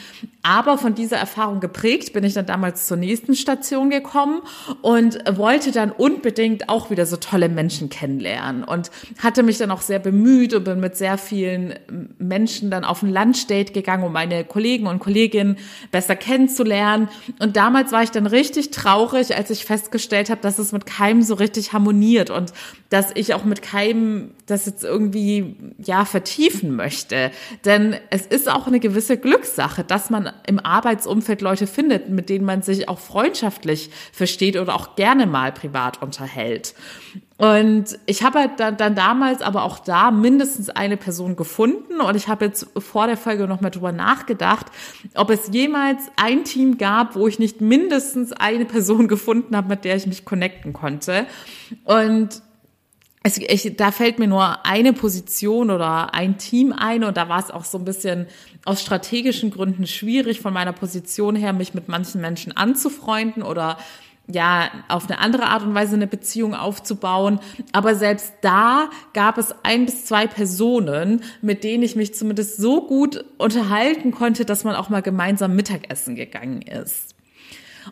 Aber 0.44 0.78
von 0.78 0.94
dieser 0.94 1.16
Erfahrung 1.16 1.58
geprägt 1.58 2.12
bin 2.12 2.22
ich 2.22 2.34
dann 2.34 2.46
damals 2.46 2.86
zur 2.86 2.96
nächsten 2.96 3.34
Station 3.34 3.90
gekommen 3.90 4.40
und 4.82 5.18
wollte 5.36 5.72
dann 5.72 5.90
unbedingt 5.90 6.68
auch 6.68 6.90
wieder 6.90 7.06
so 7.06 7.16
tolle 7.16 7.48
Menschen 7.48 7.88
kennenlernen 7.88 8.67
und 8.68 8.90
hatte 9.22 9.42
mich 9.42 9.58
dann 9.58 9.70
auch 9.70 9.80
sehr 9.80 9.98
bemüht 9.98 10.54
und 10.54 10.64
bin 10.64 10.80
mit 10.80 10.96
sehr 10.96 11.18
vielen 11.18 11.74
Menschen 12.18 12.70
dann 12.70 12.84
auf 12.84 13.02
ein 13.02 13.12
Lunchdate 13.12 13.72
gegangen, 13.72 14.04
um 14.04 14.12
meine 14.12 14.44
Kollegen 14.44 14.86
und 14.86 14.98
Kolleginnen 14.98 15.56
besser 15.90 16.16
kennenzulernen. 16.16 17.08
Und 17.38 17.56
damals 17.56 17.92
war 17.92 18.02
ich 18.02 18.10
dann 18.10 18.26
richtig 18.26 18.70
traurig, 18.70 19.36
als 19.36 19.50
ich 19.50 19.64
festgestellt 19.64 20.30
habe, 20.30 20.40
dass 20.40 20.58
es 20.58 20.72
mit 20.72 20.86
keinem 20.86 21.22
so 21.22 21.34
richtig 21.34 21.72
harmoniert 21.72 22.30
und 22.30 22.52
dass 22.90 23.10
ich 23.14 23.34
auch 23.34 23.44
mit 23.44 23.62
keinem 23.62 24.30
das 24.46 24.66
jetzt 24.66 24.82
irgendwie 24.82 25.56
ja 25.78 26.04
vertiefen 26.04 26.74
möchte. 26.74 27.30
Denn 27.64 27.96
es 28.10 28.26
ist 28.26 28.50
auch 28.50 28.66
eine 28.66 28.80
gewisse 28.80 29.18
Glückssache, 29.18 29.84
dass 29.84 30.10
man 30.10 30.32
im 30.46 30.58
Arbeitsumfeld 30.58 31.42
Leute 31.42 31.66
findet, 31.66 32.08
mit 32.08 32.28
denen 32.28 32.44
man 32.44 32.62
sich 32.62 32.88
auch 32.88 32.98
freundschaftlich 32.98 33.90
versteht 34.12 34.56
oder 34.56 34.74
auch 34.74 34.96
gerne 34.96 35.26
mal 35.26 35.52
privat 35.52 36.02
unterhält. 36.02 36.74
Und 37.38 38.00
ich 38.06 38.24
habe 38.24 38.40
halt 38.40 38.58
dann, 38.58 38.76
dann 38.76 38.96
damals 38.96 39.42
aber 39.42 39.62
auch 39.62 39.78
da 39.78 40.10
mindestens 40.10 40.70
eine 40.70 40.96
Person 40.96 41.36
gefunden 41.36 42.00
und 42.00 42.16
ich 42.16 42.26
habe 42.26 42.46
jetzt 42.46 42.66
vor 42.76 43.06
der 43.06 43.16
Folge 43.16 43.46
noch 43.46 43.60
mal 43.60 43.70
drüber 43.70 43.92
nachgedacht, 43.92 44.66
ob 45.14 45.30
es 45.30 45.48
jemals 45.52 46.02
ein 46.16 46.42
Team 46.42 46.78
gab, 46.78 47.14
wo 47.14 47.28
ich 47.28 47.38
nicht 47.38 47.60
mindestens 47.60 48.32
eine 48.32 48.64
Person 48.64 49.06
gefunden 49.08 49.56
habe, 49.56 49.68
mit 49.68 49.84
der 49.84 49.94
ich 49.94 50.08
mich 50.08 50.24
connecten 50.24 50.72
konnte. 50.72 51.26
Und 51.84 52.42
es, 53.22 53.38
ich, 53.38 53.76
da 53.76 53.92
fällt 53.92 54.18
mir 54.18 54.26
nur 54.26 54.66
eine 54.66 54.92
Position 54.92 55.70
oder 55.70 56.14
ein 56.14 56.38
Team 56.38 56.72
ein 56.72 57.04
und 57.04 57.16
da 57.16 57.28
war 57.28 57.38
es 57.38 57.52
auch 57.52 57.64
so 57.64 57.78
ein 57.78 57.84
bisschen 57.84 58.26
aus 58.64 58.82
strategischen 58.82 59.52
Gründen 59.52 59.86
schwierig 59.86 60.40
von 60.40 60.52
meiner 60.52 60.72
Position 60.72 61.36
her, 61.36 61.52
mich 61.52 61.72
mit 61.72 61.88
manchen 61.88 62.20
Menschen 62.20 62.56
anzufreunden 62.56 63.44
oder 63.44 63.78
ja, 64.30 64.70
auf 64.88 65.08
eine 65.08 65.18
andere 65.18 65.46
Art 65.46 65.62
und 65.62 65.74
Weise 65.74 65.94
eine 65.94 66.06
Beziehung 66.06 66.54
aufzubauen. 66.54 67.40
Aber 67.72 67.94
selbst 67.94 68.34
da 68.42 68.90
gab 69.14 69.38
es 69.38 69.54
ein 69.62 69.86
bis 69.86 70.04
zwei 70.04 70.26
Personen, 70.26 71.22
mit 71.40 71.64
denen 71.64 71.82
ich 71.82 71.96
mich 71.96 72.14
zumindest 72.14 72.58
so 72.58 72.86
gut 72.86 73.24
unterhalten 73.38 74.10
konnte, 74.10 74.44
dass 74.44 74.64
man 74.64 74.76
auch 74.76 74.90
mal 74.90 75.02
gemeinsam 75.02 75.56
Mittagessen 75.56 76.14
gegangen 76.14 76.62
ist. 76.62 77.14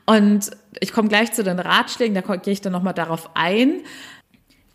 Und 0.04 0.50
ich 0.80 0.92
komme 0.92 1.08
gleich 1.08 1.32
zu 1.32 1.42
den 1.42 1.58
Ratschlägen, 1.58 2.14
da 2.14 2.36
gehe 2.36 2.52
ich 2.52 2.60
dann 2.60 2.72
nochmal 2.72 2.92
darauf 2.92 3.30
ein. 3.34 3.80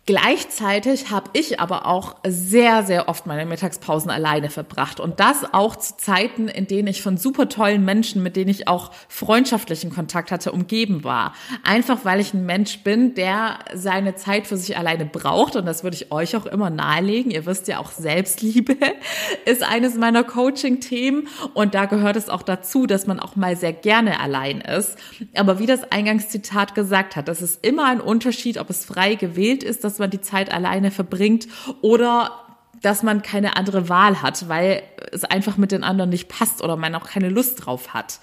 Gleichzeitig 0.04 1.12
habe 1.12 1.30
ich 1.32 1.60
aber 1.60 1.86
auch 1.86 2.16
sehr, 2.26 2.82
sehr 2.82 3.08
oft 3.08 3.24
meine 3.26 3.46
Mittagspausen 3.46 4.10
alleine 4.10 4.50
verbracht. 4.50 4.98
Und 4.98 5.20
das 5.20 5.54
auch 5.54 5.76
zu 5.76 5.96
Zeiten, 5.96 6.48
in 6.48 6.66
denen 6.66 6.88
ich 6.88 7.02
von 7.02 7.16
super 7.16 7.48
tollen 7.48 7.84
Menschen, 7.84 8.20
mit 8.20 8.34
denen 8.34 8.50
ich 8.50 8.66
auch 8.66 8.90
freundschaftlichen 9.06 9.90
Kontakt 9.90 10.32
hatte, 10.32 10.50
umgeben 10.50 11.04
war. 11.04 11.34
Einfach 11.62 12.04
weil 12.04 12.18
ich 12.18 12.34
ein 12.34 12.44
Mensch 12.44 12.80
bin, 12.80 13.14
der 13.14 13.60
seine 13.74 14.16
Zeit 14.16 14.48
für 14.48 14.56
sich 14.56 14.76
alleine 14.76 15.04
braucht. 15.04 15.54
Und 15.54 15.66
das 15.66 15.84
würde 15.84 15.94
ich 15.94 16.10
euch 16.10 16.34
auch 16.34 16.46
immer 16.46 16.68
nahelegen. 16.68 17.30
Ihr 17.30 17.46
wisst 17.46 17.68
ja 17.68 17.78
auch, 17.78 17.92
Selbstliebe 17.92 18.76
ist 19.44 19.62
eines 19.62 19.94
meiner 19.94 20.24
Coaching-Themen. 20.24 21.28
Und 21.54 21.76
da 21.76 21.84
gehört 21.84 22.16
es 22.16 22.28
auch 22.28 22.42
dazu, 22.42 22.88
dass 22.88 23.06
man 23.06 23.20
auch 23.20 23.36
mal 23.36 23.56
sehr 23.56 23.72
gerne 23.72 24.18
allein 24.18 24.62
ist. 24.62 24.96
Aber 25.36 25.60
wie 25.60 25.66
das 25.66 25.92
Eingangszitat 25.92 26.74
gesagt 26.74 27.14
hat, 27.14 27.28
das 27.28 27.40
ist 27.40 27.64
immer 27.64 27.86
ein 27.86 28.00
Unterschied, 28.00 28.58
ob 28.58 28.68
es 28.68 28.84
frei 28.84 29.14
gewählt 29.14 29.62
ist, 29.62 29.84
dass 29.92 29.98
man 29.98 30.10
die 30.10 30.20
Zeit 30.22 30.52
alleine 30.52 30.90
verbringt 30.90 31.46
oder 31.82 32.30
dass 32.80 33.02
man 33.02 33.22
keine 33.22 33.56
andere 33.56 33.88
Wahl 33.88 34.22
hat, 34.22 34.48
weil 34.48 34.82
es 35.12 35.24
einfach 35.24 35.56
mit 35.56 35.70
den 35.70 35.84
anderen 35.84 36.10
nicht 36.10 36.28
passt 36.28 36.62
oder 36.62 36.76
man 36.76 36.94
auch 36.94 37.06
keine 37.06 37.28
Lust 37.28 37.64
drauf 37.64 37.94
hat. 37.94 38.18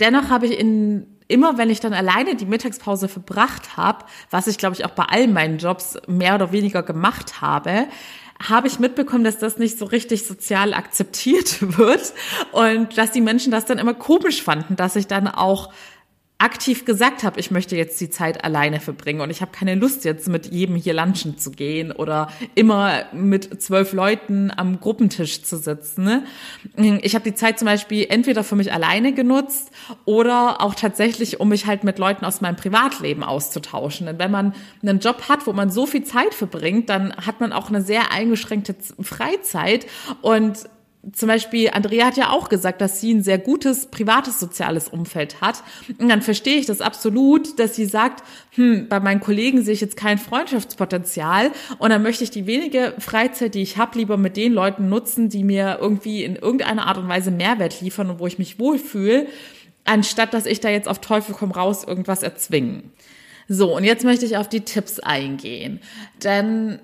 Dennoch 0.00 0.28
habe 0.28 0.46
ich 0.46 0.58
in 0.58 1.06
immer 1.26 1.56
wenn 1.56 1.70
ich 1.70 1.80
dann 1.80 1.94
alleine 1.94 2.34
die 2.34 2.44
Mittagspause 2.44 3.08
verbracht 3.08 3.76
habe, 3.76 4.04
was 4.30 4.46
ich 4.46 4.58
glaube 4.58 4.74
ich 4.74 4.84
auch 4.84 4.90
bei 4.90 5.04
all 5.04 5.28
meinen 5.28 5.58
Jobs 5.58 5.96
mehr 6.06 6.34
oder 6.34 6.52
weniger 6.52 6.82
gemacht 6.82 7.40
habe, 7.40 7.86
habe 8.46 8.66
ich 8.66 8.78
mitbekommen, 8.78 9.24
dass 9.24 9.38
das 9.38 9.58
nicht 9.58 9.78
so 9.78 9.84
richtig 9.84 10.26
sozial 10.26 10.74
akzeptiert 10.74 11.78
wird 11.78 12.12
und 12.52 12.98
dass 12.98 13.12
die 13.12 13.20
Menschen 13.20 13.52
das 13.52 13.64
dann 13.64 13.78
immer 13.78 13.94
komisch 13.94 14.42
fanden, 14.42 14.76
dass 14.76 14.96
ich 14.96 15.06
dann 15.06 15.28
auch 15.28 15.72
aktiv 16.44 16.84
gesagt 16.84 17.22
habe, 17.22 17.40
ich 17.40 17.50
möchte 17.50 17.74
jetzt 17.74 17.98
die 18.02 18.10
Zeit 18.10 18.44
alleine 18.44 18.78
verbringen 18.78 19.22
und 19.22 19.30
ich 19.30 19.40
habe 19.40 19.50
keine 19.50 19.74
Lust 19.76 20.04
jetzt 20.04 20.28
mit 20.28 20.52
jedem 20.52 20.76
hier 20.76 20.92
lunchen 20.92 21.38
zu 21.38 21.50
gehen 21.50 21.90
oder 21.90 22.28
immer 22.54 23.04
mit 23.14 23.62
zwölf 23.62 23.94
Leuten 23.94 24.52
am 24.54 24.78
Gruppentisch 24.78 25.42
zu 25.42 25.56
sitzen. 25.56 26.04
Ne? 26.04 27.00
Ich 27.02 27.14
habe 27.14 27.24
die 27.24 27.34
Zeit 27.34 27.58
zum 27.58 27.64
Beispiel 27.64 28.06
entweder 28.10 28.44
für 28.44 28.56
mich 28.56 28.74
alleine 28.74 29.14
genutzt 29.14 29.70
oder 30.04 30.60
auch 30.60 30.74
tatsächlich, 30.74 31.40
um 31.40 31.48
mich 31.48 31.64
halt 31.64 31.82
mit 31.82 31.98
Leuten 31.98 32.26
aus 32.26 32.42
meinem 32.42 32.56
Privatleben 32.56 33.24
auszutauschen. 33.24 34.06
Denn 34.06 34.18
wenn 34.18 34.30
man 34.30 34.54
einen 34.82 34.98
Job 34.98 35.30
hat, 35.30 35.46
wo 35.46 35.54
man 35.54 35.70
so 35.70 35.86
viel 35.86 36.04
Zeit 36.04 36.34
verbringt, 36.34 36.90
dann 36.90 37.16
hat 37.16 37.40
man 37.40 37.54
auch 37.54 37.70
eine 37.70 37.80
sehr 37.80 38.12
eingeschränkte 38.12 38.76
Freizeit 39.00 39.86
und 40.20 40.68
zum 41.12 41.28
Beispiel, 41.28 41.70
Andrea 41.70 42.06
hat 42.06 42.16
ja 42.16 42.30
auch 42.30 42.48
gesagt, 42.48 42.80
dass 42.80 43.00
sie 43.00 43.12
ein 43.12 43.22
sehr 43.22 43.38
gutes 43.38 43.86
privates 43.86 44.40
soziales 44.40 44.88
Umfeld 44.88 45.40
hat. 45.40 45.62
Und 45.98 46.08
dann 46.08 46.22
verstehe 46.22 46.56
ich 46.56 46.66
das 46.66 46.80
absolut, 46.80 47.58
dass 47.58 47.76
sie 47.76 47.86
sagt, 47.86 48.22
hm, 48.50 48.88
bei 48.88 49.00
meinen 49.00 49.20
Kollegen 49.20 49.62
sehe 49.62 49.74
ich 49.74 49.80
jetzt 49.80 49.96
kein 49.96 50.18
Freundschaftspotenzial 50.18 51.50
und 51.78 51.90
dann 51.90 52.02
möchte 52.02 52.24
ich 52.24 52.30
die 52.30 52.46
wenige 52.46 52.94
Freizeit, 52.98 53.54
die 53.54 53.62
ich 53.62 53.76
habe, 53.76 53.98
lieber 53.98 54.16
mit 54.16 54.36
den 54.36 54.52
Leuten 54.52 54.88
nutzen, 54.88 55.28
die 55.28 55.44
mir 55.44 55.78
irgendwie 55.80 56.24
in 56.24 56.36
irgendeiner 56.36 56.86
Art 56.86 56.98
und 56.98 57.08
Weise 57.08 57.30
Mehrwert 57.30 57.80
liefern 57.80 58.10
und 58.10 58.18
wo 58.18 58.26
ich 58.26 58.38
mich 58.38 58.58
wohlfühle, 58.58 59.26
anstatt 59.84 60.32
dass 60.34 60.46
ich 60.46 60.60
da 60.60 60.70
jetzt 60.70 60.88
auf 60.88 61.00
Teufel 61.00 61.34
komm 61.34 61.50
raus 61.50 61.84
irgendwas 61.84 62.22
erzwingen. 62.22 62.92
So, 63.48 63.76
und 63.76 63.84
jetzt 63.84 64.04
möchte 64.04 64.24
ich 64.24 64.36
auf 64.36 64.48
die 64.48 64.62
Tipps 64.62 65.00
eingehen. 65.00 65.80
Denn 66.22 66.78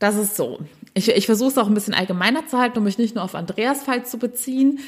das 0.00 0.16
ist 0.16 0.36
so 0.36 0.58
ich, 0.94 1.08
ich 1.08 1.26
versuche 1.26 1.50
es 1.50 1.58
auch 1.58 1.68
ein 1.68 1.74
bisschen 1.74 1.94
allgemeiner 1.94 2.46
zu 2.46 2.58
halten, 2.58 2.78
um 2.78 2.84
mich 2.84 2.98
nicht 2.98 3.14
nur 3.14 3.24
auf 3.24 3.34
Andreas 3.34 3.82
Fall 3.82 4.04
zu 4.04 4.18
beziehen. 4.18 4.80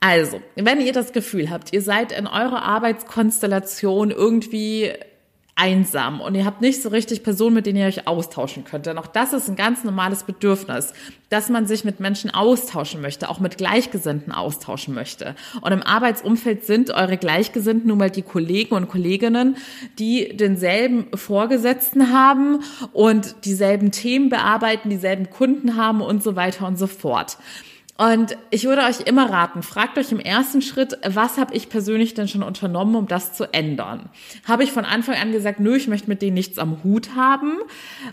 Also, 0.00 0.40
wenn 0.54 0.80
ihr 0.80 0.92
das 0.92 1.12
Gefühl 1.12 1.50
habt, 1.50 1.72
ihr 1.72 1.82
seid 1.82 2.12
in 2.12 2.26
eurer 2.26 2.62
Arbeitskonstellation 2.62 4.10
irgendwie 4.10 4.92
einsam 5.58 6.20
und 6.20 6.36
ihr 6.36 6.44
habt 6.44 6.60
nicht 6.60 6.82
so 6.82 6.88
richtig 6.88 7.24
Personen, 7.24 7.56
mit 7.56 7.66
denen 7.66 7.78
ihr 7.78 7.86
euch 7.86 8.06
austauschen 8.06 8.64
könnt. 8.64 8.86
Denn 8.86 8.96
auch 8.96 9.08
das 9.08 9.32
ist 9.32 9.48
ein 9.48 9.56
ganz 9.56 9.82
normales 9.82 10.22
Bedürfnis, 10.22 10.94
dass 11.30 11.48
man 11.48 11.66
sich 11.66 11.84
mit 11.84 11.98
Menschen 11.98 12.30
austauschen 12.30 13.00
möchte, 13.00 13.28
auch 13.28 13.40
mit 13.40 13.58
Gleichgesinnten 13.58 14.32
austauschen 14.32 14.94
möchte. 14.94 15.34
Und 15.60 15.72
im 15.72 15.82
Arbeitsumfeld 15.82 16.64
sind 16.64 16.90
eure 16.90 17.16
Gleichgesinnten 17.16 17.88
nun 17.88 17.98
mal 17.98 18.10
die 18.10 18.22
Kollegen 18.22 18.74
und 18.76 18.88
Kolleginnen, 18.88 19.56
die 19.98 20.36
denselben 20.36 21.08
Vorgesetzten 21.14 22.12
haben 22.12 22.60
und 22.92 23.44
dieselben 23.44 23.90
Themen 23.90 24.28
bearbeiten, 24.28 24.90
dieselben 24.90 25.28
Kunden 25.28 25.76
haben 25.76 26.00
und 26.00 26.22
so 26.22 26.36
weiter 26.36 26.68
und 26.68 26.78
so 26.78 26.86
fort. 26.86 27.36
Und 28.00 28.36
ich 28.50 28.64
würde 28.64 28.82
euch 28.82 29.00
immer 29.00 29.28
raten, 29.28 29.64
fragt 29.64 29.98
euch 29.98 30.12
im 30.12 30.20
ersten 30.20 30.62
Schritt, 30.62 30.96
was 31.04 31.36
habe 31.36 31.52
ich 31.56 31.68
persönlich 31.68 32.14
denn 32.14 32.28
schon 32.28 32.44
unternommen, 32.44 32.94
um 32.94 33.08
das 33.08 33.32
zu 33.32 33.52
ändern? 33.52 34.08
Habe 34.46 34.62
ich 34.62 34.70
von 34.70 34.84
Anfang 34.84 35.16
an 35.16 35.32
gesagt, 35.32 35.58
nö, 35.58 35.74
ich 35.76 35.88
möchte 35.88 36.08
mit 36.08 36.22
denen 36.22 36.34
nichts 36.34 36.60
am 36.60 36.84
Hut 36.84 37.16
haben 37.16 37.58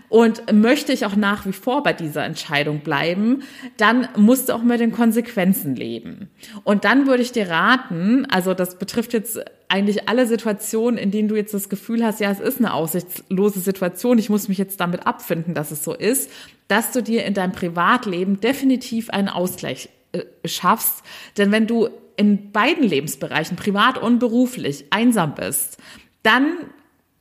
und 0.08 0.52
möchte 0.52 0.92
ich 0.92 1.06
auch 1.06 1.14
nach 1.14 1.46
wie 1.46 1.52
vor 1.52 1.84
bei 1.84 1.92
dieser 1.92 2.24
Entscheidung 2.24 2.80
bleiben, 2.80 3.44
dann 3.76 4.08
musst 4.16 4.48
du 4.48 4.54
auch 4.54 4.62
mit 4.62 4.80
den 4.80 4.90
Konsequenzen 4.90 5.76
leben. 5.76 6.30
Und 6.64 6.84
dann 6.84 7.06
würde 7.06 7.22
ich 7.22 7.30
dir 7.30 7.48
raten, 7.48 8.26
also 8.28 8.54
das 8.54 8.78
betrifft 8.78 9.12
jetzt 9.12 9.38
eigentlich 9.68 10.08
alle 10.08 10.26
Situationen, 10.26 10.98
in 10.98 11.10
denen 11.10 11.28
du 11.28 11.36
jetzt 11.36 11.54
das 11.54 11.68
Gefühl 11.68 12.04
hast, 12.04 12.20
ja, 12.20 12.30
es 12.30 12.40
ist 12.40 12.58
eine 12.58 12.72
aussichtslose 12.74 13.60
Situation, 13.60 14.18
ich 14.18 14.30
muss 14.30 14.48
mich 14.48 14.58
jetzt 14.58 14.80
damit 14.80 15.06
abfinden, 15.06 15.54
dass 15.54 15.70
es 15.70 15.82
so 15.82 15.94
ist, 15.94 16.30
dass 16.68 16.92
du 16.92 17.02
dir 17.02 17.24
in 17.24 17.34
deinem 17.34 17.52
Privatleben 17.52 18.40
definitiv 18.40 19.10
einen 19.10 19.28
Ausgleich 19.28 19.88
äh, 20.12 20.22
schaffst. 20.44 21.02
Denn 21.36 21.52
wenn 21.52 21.66
du 21.66 21.88
in 22.16 22.52
beiden 22.52 22.84
Lebensbereichen, 22.84 23.56
privat 23.56 23.98
und 23.98 24.18
beruflich, 24.18 24.86
einsam 24.90 25.34
bist, 25.34 25.78
dann 26.22 26.56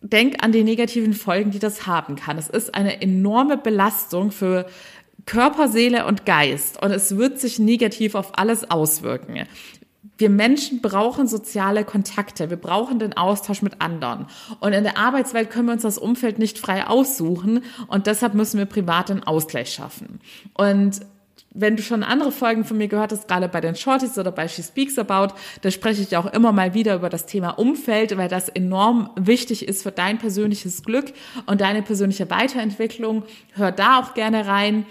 denk 0.02 0.44
an 0.44 0.52
die 0.52 0.64
negativen 0.64 1.14
Folgen, 1.14 1.52
die 1.52 1.60
das 1.60 1.88
haben 1.88 2.16
kann. 2.16 2.38
Es 2.38 2.50
ist 2.50 2.76
eine 2.76 3.02
enorme 3.02 3.58
Belastung 3.58 4.32
für 4.32 4.68
Körper, 5.26 5.68
Seele 5.68 6.06
und 6.06 6.26
Geist 6.26 6.82
und 6.82 6.92
es 6.92 7.18
wird 7.18 7.40
sich 7.40 7.58
negativ 7.58 8.16
auf 8.16 8.38
alles 8.38 8.70
auswirken. 8.70 9.48
Wir 10.18 10.30
Menschen 10.30 10.82
brauchen 10.82 11.28
soziale 11.28 11.84
Kontakte. 11.84 12.50
Wir 12.50 12.58
brauchen 12.58 13.00
den 13.00 13.18
Austausch 13.18 13.62
mit 13.62 13.82
anderen. 13.82 14.28
Und 14.60 14.74
in 14.74 14.84
der 14.84 14.98
Arbeitswelt 14.98 15.50
können 15.50 15.68
wir 15.68 15.74
uns 15.74 15.82
das 15.82 15.98
Umfeld 15.98 16.40
nicht 16.40 16.58
frei 16.58 16.88
aussuchen. 16.88 17.64
Und 17.88 18.08
deshalb 18.08 18.34
müssen 18.34 18.58
wir 18.58 18.66
privat 18.66 19.12
einen 19.12 19.24
Ausgleich 19.24 19.72
schaffen. 19.72 20.20
Und 20.54 21.02
wenn 21.58 21.78
du 21.78 21.82
schon 21.82 22.04
andere 22.04 22.32
Folgen 22.32 22.66
von 22.66 22.78
mir 22.78 22.90
gehört 22.90 23.14
hast, 23.14 23.28
gerade 23.28 23.48
bei 23.48 23.62
den 23.62 23.76
Shorties 23.76 24.18
oder 24.18 24.32
bei 24.32 24.48
She 24.48 24.62
Speaks 24.62 25.00
About, 25.00 25.36
da 25.62 25.72
spreche 25.72 26.02
ich 26.02 26.18
auch 26.18 26.26
immer 26.26 26.52
mal 26.52 26.74
wieder 26.74 26.96
über 26.96 27.10
das 27.10 27.26
Thema 27.26 27.52
Umfeld, 27.52 28.18
weil 28.18 28.28
das 28.28 28.50
enorm 28.50 29.10
wichtig 29.16 29.68
ist 29.68 29.84
für 29.84 29.92
dein 29.92 30.18
persönliches 30.18 30.84
Glück 30.84 31.14
und 31.46 31.62
deine 31.62 31.82
persönliche 31.82 32.30
Weiterentwicklung. 32.30 33.24
Hör 33.54 33.72
da 33.72 34.00
auch 34.00 34.14
gerne 34.14 34.48
rein. 34.48 34.86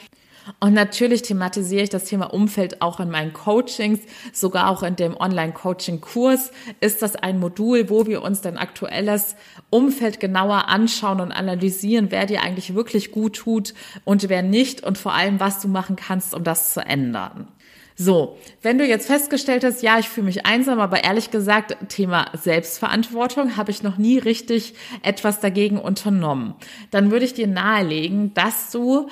Und 0.61 0.75
natürlich 0.75 1.23
thematisiere 1.23 1.85
ich 1.85 1.91
das 1.91 2.05
Thema 2.05 2.27
Umfeld 2.27 2.83
auch 2.83 3.01
in 3.01 3.11
meinen 3.11 3.33
Coachings, 3.33 4.01
sogar 4.33 4.69
auch 4.69 4.83
in 4.83 4.97
dem 4.97 5.17
Online-Coaching-Kurs 5.17 6.51
ist 6.81 7.03
das 7.03 7.17
ein 7.17 7.41
Modul, 7.41 7.89
wo 7.89 8.07
wir 8.07 8.23
uns 8.23 8.43
dein 8.43 8.59
aktuelles 8.59 9.37
Umfeld 9.71 10.21
genauer 10.21 10.69
anschauen 10.69 11.21
und 11.21 11.33
analysieren, 11.33 12.11
wer 12.11 12.27
dir 12.27 12.43
eigentlich 12.43 12.75
wirklich 12.75 13.11
gut 13.11 13.37
tut 13.37 13.75
und 14.05 14.29
wer 14.29 14.43
nicht 14.43 14.83
und 14.85 14.99
vor 14.99 15.15
allem, 15.15 15.41
was 15.41 15.61
du 15.61 15.69
machen 15.69 15.97
kannst, 15.97 16.35
um 16.35 16.45
das 16.45 16.75
zu 16.75 16.81
ändern. 16.81 17.49
So, 17.97 18.39
wenn 18.61 18.77
du 18.77 18.85
jetzt 18.85 19.07
festgestellt 19.07 19.63
hast, 19.63 19.81
ja, 19.81 20.01
ich 20.01 20.09
fühle 20.09 20.27
mich 20.27 20.45
einsam, 20.45 20.81
aber 20.81 21.05
ehrlich 21.05 21.31
gesagt, 21.31 21.77
Thema 21.89 22.27
Selbstverantwortung 22.33 23.57
habe 23.57 23.71
ich 23.71 23.85
noch 23.85 23.99
nie 23.99 24.19
richtig 24.19 24.75
etwas 25.03 25.39
dagegen 25.39 25.79
unternommen, 25.79 26.55
dann 26.91 27.13
würde 27.13 27.25
ich 27.25 27.35
dir 27.35 27.47
nahelegen, 27.47 28.35
dass 28.35 28.73
du 28.73 29.09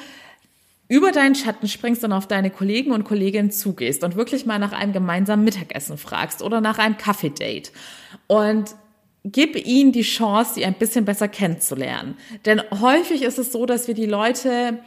über 0.93 1.11
deinen 1.11 1.35
Schatten 1.35 1.69
springst 1.69 2.05
und 2.05 2.13
auf 2.13 2.29
deine 2.29 2.51
Kollegen 2.51 2.93
und 2.93 3.05
Kolleginnen 3.05 3.51
zugehst 3.51 4.05
und 4.05 4.15
wirklich 4.15 4.45
mal 4.45 4.59
nach 4.59 4.73
einem 4.73 4.93
gemeinsamen 4.93 5.43
Mittagessen 5.43 5.97
fragst 5.97 6.43
oder 6.43 6.61
nach 6.61 6.77
einem 6.77 6.99
Kaffee-Date. 6.99 7.73
Und 8.27 8.75
gib 9.25 9.57
ihnen 9.57 9.93
die 9.93 10.03
Chance, 10.03 10.53
sie 10.57 10.67
ein 10.67 10.75
bisschen 10.75 11.07
besser 11.07 11.29
kennenzulernen. 11.29 12.19
Denn 12.45 12.61
häufig 12.83 13.23
ist 13.23 13.39
es 13.39 13.53
so, 13.53 13.65
dass 13.65 13.89
wir 13.89 13.95
die 13.95 14.05
Leute 14.05 14.81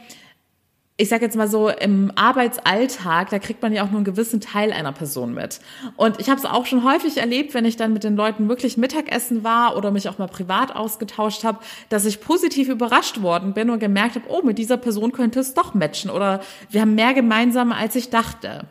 ich 0.98 1.10
sage 1.10 1.26
jetzt 1.26 1.36
mal 1.36 1.48
so, 1.48 1.68
im 1.68 2.10
Arbeitsalltag, 2.14 3.28
da 3.28 3.38
kriegt 3.38 3.60
man 3.60 3.72
ja 3.72 3.82
auch 3.82 3.90
nur 3.90 3.98
einen 3.98 4.06
gewissen 4.06 4.40
Teil 4.40 4.72
einer 4.72 4.92
Person 4.92 5.34
mit. 5.34 5.60
Und 5.96 6.18
ich 6.20 6.30
habe 6.30 6.38
es 6.38 6.46
auch 6.46 6.64
schon 6.64 6.84
häufig 6.84 7.18
erlebt, 7.18 7.52
wenn 7.52 7.66
ich 7.66 7.76
dann 7.76 7.92
mit 7.92 8.02
den 8.02 8.16
Leuten 8.16 8.48
wirklich 8.48 8.78
Mittagessen 8.78 9.44
war 9.44 9.76
oder 9.76 9.90
mich 9.90 10.08
auch 10.08 10.16
mal 10.16 10.26
privat 10.26 10.74
ausgetauscht 10.74 11.44
habe, 11.44 11.58
dass 11.90 12.06
ich 12.06 12.22
positiv 12.22 12.70
überrascht 12.70 13.20
worden 13.20 13.52
bin 13.52 13.68
und 13.68 13.78
gemerkt 13.78 14.14
habe, 14.14 14.24
oh, 14.28 14.40
mit 14.42 14.56
dieser 14.56 14.78
Person 14.78 15.12
könnte 15.12 15.40
es 15.40 15.52
doch 15.52 15.74
matchen 15.74 16.10
oder 16.10 16.40
wir 16.70 16.80
haben 16.80 16.94
mehr 16.94 17.12
gemeinsam, 17.12 17.72
als 17.72 17.94
ich 17.94 18.08
dachte. 18.08 18.64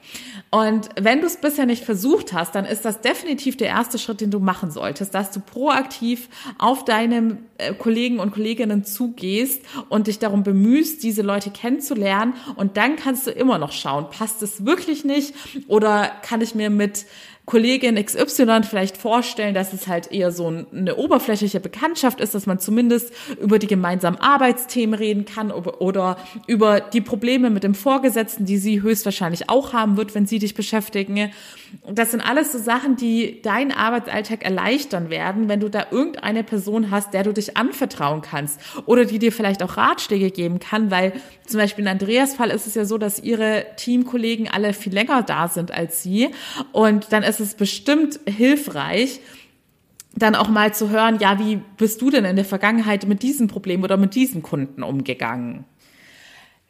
Und 0.56 0.90
wenn 0.98 1.20
du 1.20 1.28
es 1.28 1.38
bisher 1.38 1.66
nicht 1.66 1.84
versucht 1.84 2.32
hast, 2.32 2.56
dann 2.56 2.66
ist 2.66 2.86
das 2.86 3.02
definitiv 3.02 3.58
der 3.58 3.68
erste 3.68 3.98
Schritt, 3.98 4.22
den 4.22 4.32
du 4.32 4.40
machen 4.40 4.72
solltest, 4.72 5.14
dass 5.14 5.32
du 5.32 5.42
proaktiv 5.42 6.30
auf 6.60 6.86
deine 6.86 7.40
äh, 7.58 7.74
Kollegen 7.74 8.20
und 8.20 8.32
Kolleginnen 8.32 8.86
zugehst 8.86 9.64
und 9.90 10.08
dich 10.08 10.20
darum 10.20 10.44
bemühst, 10.44 11.04
diese 11.04 11.24
Leute 11.24 11.50
kennenzulernen. 11.50 12.06
Lernen 12.06 12.34
und 12.56 12.78
dann 12.78 12.98
kannst 12.98 13.26
du 13.26 13.32
immer 13.32 13.58
noch 13.58 13.72
schauen, 13.72 14.10
passt 14.10 14.44
es 14.44 14.66
wirklich 14.66 15.06
nicht 15.06 15.34
oder 15.68 16.12
kann 16.22 16.42
ich 16.42 16.54
mir 16.54 16.70
mit 16.70 17.06
Kollegin 17.46 18.04
XY 18.04 18.64
vielleicht 18.64 18.98
vorstellen, 18.98 19.54
dass 19.54 19.72
es 19.72 19.88
halt 19.88 20.12
eher 20.12 20.32
so 20.32 20.48
eine 20.48 20.96
oberflächliche 20.96 21.60
Bekanntschaft 21.60 22.20
ist, 22.20 22.34
dass 22.34 22.48
man 22.48 22.60
zumindest 22.60 23.14
über 23.40 23.60
die 23.60 23.68
gemeinsamen 23.68 24.20
Arbeitsthemen 24.20 24.98
reden 24.98 25.26
kann 25.26 25.52
oder 25.52 26.18
über 26.48 26.80
die 26.80 27.02
Probleme 27.02 27.52
mit 27.52 27.64
dem 27.64 27.76
Vorgesetzten, 27.76 28.46
die 28.46 28.58
sie 28.58 28.82
höchstwahrscheinlich 28.82 29.50
auch 29.50 29.74
haben 29.74 29.96
wird, 29.98 30.16
wenn 30.16 30.26
sie 30.26 30.40
dich 30.40 30.56
beschäftigen. 30.56 31.32
Das 31.88 32.12
sind 32.12 32.22
alles 32.22 32.52
so 32.52 32.58
Sachen, 32.58 32.96
die 32.96 33.42
deinen 33.42 33.72
Arbeitsalltag 33.72 34.44
erleichtern 34.44 35.10
werden, 35.10 35.48
wenn 35.50 35.60
du 35.60 35.70
da 35.70 35.88
irgendeine 35.92 36.44
Person 36.44 36.90
hast, 36.90 37.14
der 37.14 37.24
du 37.24 37.34
dich 37.34 37.58
anvertrauen 37.58 38.22
kannst 38.22 38.60
oder 38.86 39.06
die 39.06 39.20
dir 39.20 39.32
vielleicht 39.32 39.62
auch 39.62 39.78
Ratschläge 39.78 40.32
geben 40.32 40.60
kann, 40.60 40.90
weil 40.90 41.14
zum 41.46 41.60
Beispiel 41.60 41.84
in 41.84 41.90
Andreas 41.90 42.34
Fall 42.34 42.50
ist 42.50 42.66
es 42.66 42.76
ja 42.76 42.86
so, 42.86 42.98
dass 42.98 43.22
ihre 43.22 43.66
Teamkollegen 43.78 44.50
alle 44.50 44.74
viel 44.74 44.94
länger 44.94 45.22
da 45.22 45.48
sind 45.48 45.72
als 45.72 46.02
sie 46.02 46.30
und 46.72 47.12
dann 47.12 47.24
ist 47.24 47.35
ist 47.40 47.48
es 47.50 47.56
bestimmt 47.56 48.20
hilfreich, 48.26 49.20
dann 50.16 50.36
auch 50.36 50.48
mal 50.48 50.74
zu 50.74 50.90
hören, 50.90 51.20
ja, 51.20 51.40
wie 51.40 51.60
bist 51.78 52.02
du 52.02 52.10
denn 52.10 52.26
in 52.26 52.36
der 52.36 52.46
Vergangenheit 52.46 53.06
mit 53.06 53.22
diesem 53.22 53.48
Problem 53.48 53.84
oder 53.84 53.98
mit 53.98 54.16
diesen 54.16 54.42
Kunden 54.42 54.82
umgegangen? 54.82 55.66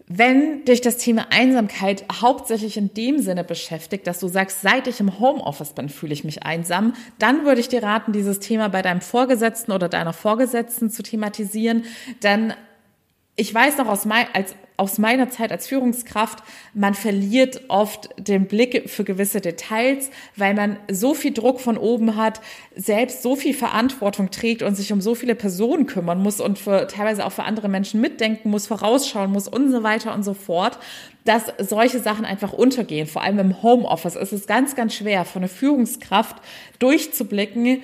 Wenn 0.07 0.65
dich 0.65 0.81
das 0.81 0.97
Thema 0.97 1.27
Einsamkeit 1.31 2.05
hauptsächlich 2.21 2.77
in 2.77 2.93
dem 2.93 3.19
Sinne 3.19 3.43
beschäftigt, 3.43 4.05
dass 4.05 4.19
du 4.19 4.27
sagst, 4.27 4.61
seit 4.61 4.85
ich 4.87 4.99
im 4.99 5.19
Homeoffice 5.19 5.73
bin, 5.73 5.89
fühle 5.89 6.13
ich 6.13 6.23
mich 6.23 6.43
einsam, 6.43 6.93
dann 7.17 7.45
würde 7.45 7.59
ich 7.59 7.69
dir 7.69 7.81
raten, 7.81 8.11
dieses 8.11 8.39
Thema 8.39 8.69
bei 8.69 8.83
deinem 8.83 9.01
Vorgesetzten 9.01 9.71
oder 9.71 9.89
deiner 9.89 10.13
Vorgesetzten 10.13 10.91
zu 10.91 11.01
thematisieren, 11.01 11.85
denn 12.21 12.53
ich 13.35 13.53
weiß 13.53 13.77
noch 13.77 13.87
aus 13.87 14.05
mein, 14.05 14.27
als 14.33 14.55
aus 14.77 14.97
meiner 14.97 15.29
Zeit 15.29 15.51
als 15.51 15.67
Führungskraft, 15.67 16.39
man 16.73 16.93
verliert 16.93 17.61
oft 17.69 18.09
den 18.17 18.47
Blick 18.47 18.89
für 18.89 19.03
gewisse 19.03 19.41
Details, 19.41 20.09
weil 20.35 20.53
man 20.53 20.77
so 20.91 21.13
viel 21.13 21.33
Druck 21.33 21.59
von 21.59 21.77
oben 21.77 22.15
hat, 22.15 22.41
selbst 22.75 23.23
so 23.23 23.35
viel 23.35 23.53
Verantwortung 23.53 24.31
trägt 24.31 24.63
und 24.63 24.75
sich 24.75 24.91
um 24.91 25.01
so 25.01 25.15
viele 25.15 25.35
Personen 25.35 25.85
kümmern 25.85 26.21
muss 26.21 26.41
und 26.41 26.59
für, 26.59 26.87
teilweise 26.87 27.25
auch 27.25 27.31
für 27.31 27.43
andere 27.43 27.69
Menschen 27.69 28.01
mitdenken 28.01 28.49
muss, 28.49 28.67
vorausschauen 28.67 29.31
muss 29.31 29.47
und 29.47 29.71
so 29.71 29.83
weiter 29.83 30.13
und 30.13 30.23
so 30.23 30.33
fort, 30.33 30.77
dass 31.25 31.51
solche 31.57 31.99
Sachen 31.99 32.23
einfach 32.23 32.53
untergehen. 32.53 33.07
Vor 33.07 33.23
allem 33.23 33.39
im 33.39 33.63
Homeoffice 33.63 34.15
ist 34.15 34.31
es 34.31 34.47
ganz, 34.47 34.75
ganz 34.75 34.93
schwer, 34.93 35.25
von 35.25 35.41
einer 35.41 35.49
Führungskraft 35.49 36.37
durchzublicken, 36.79 37.81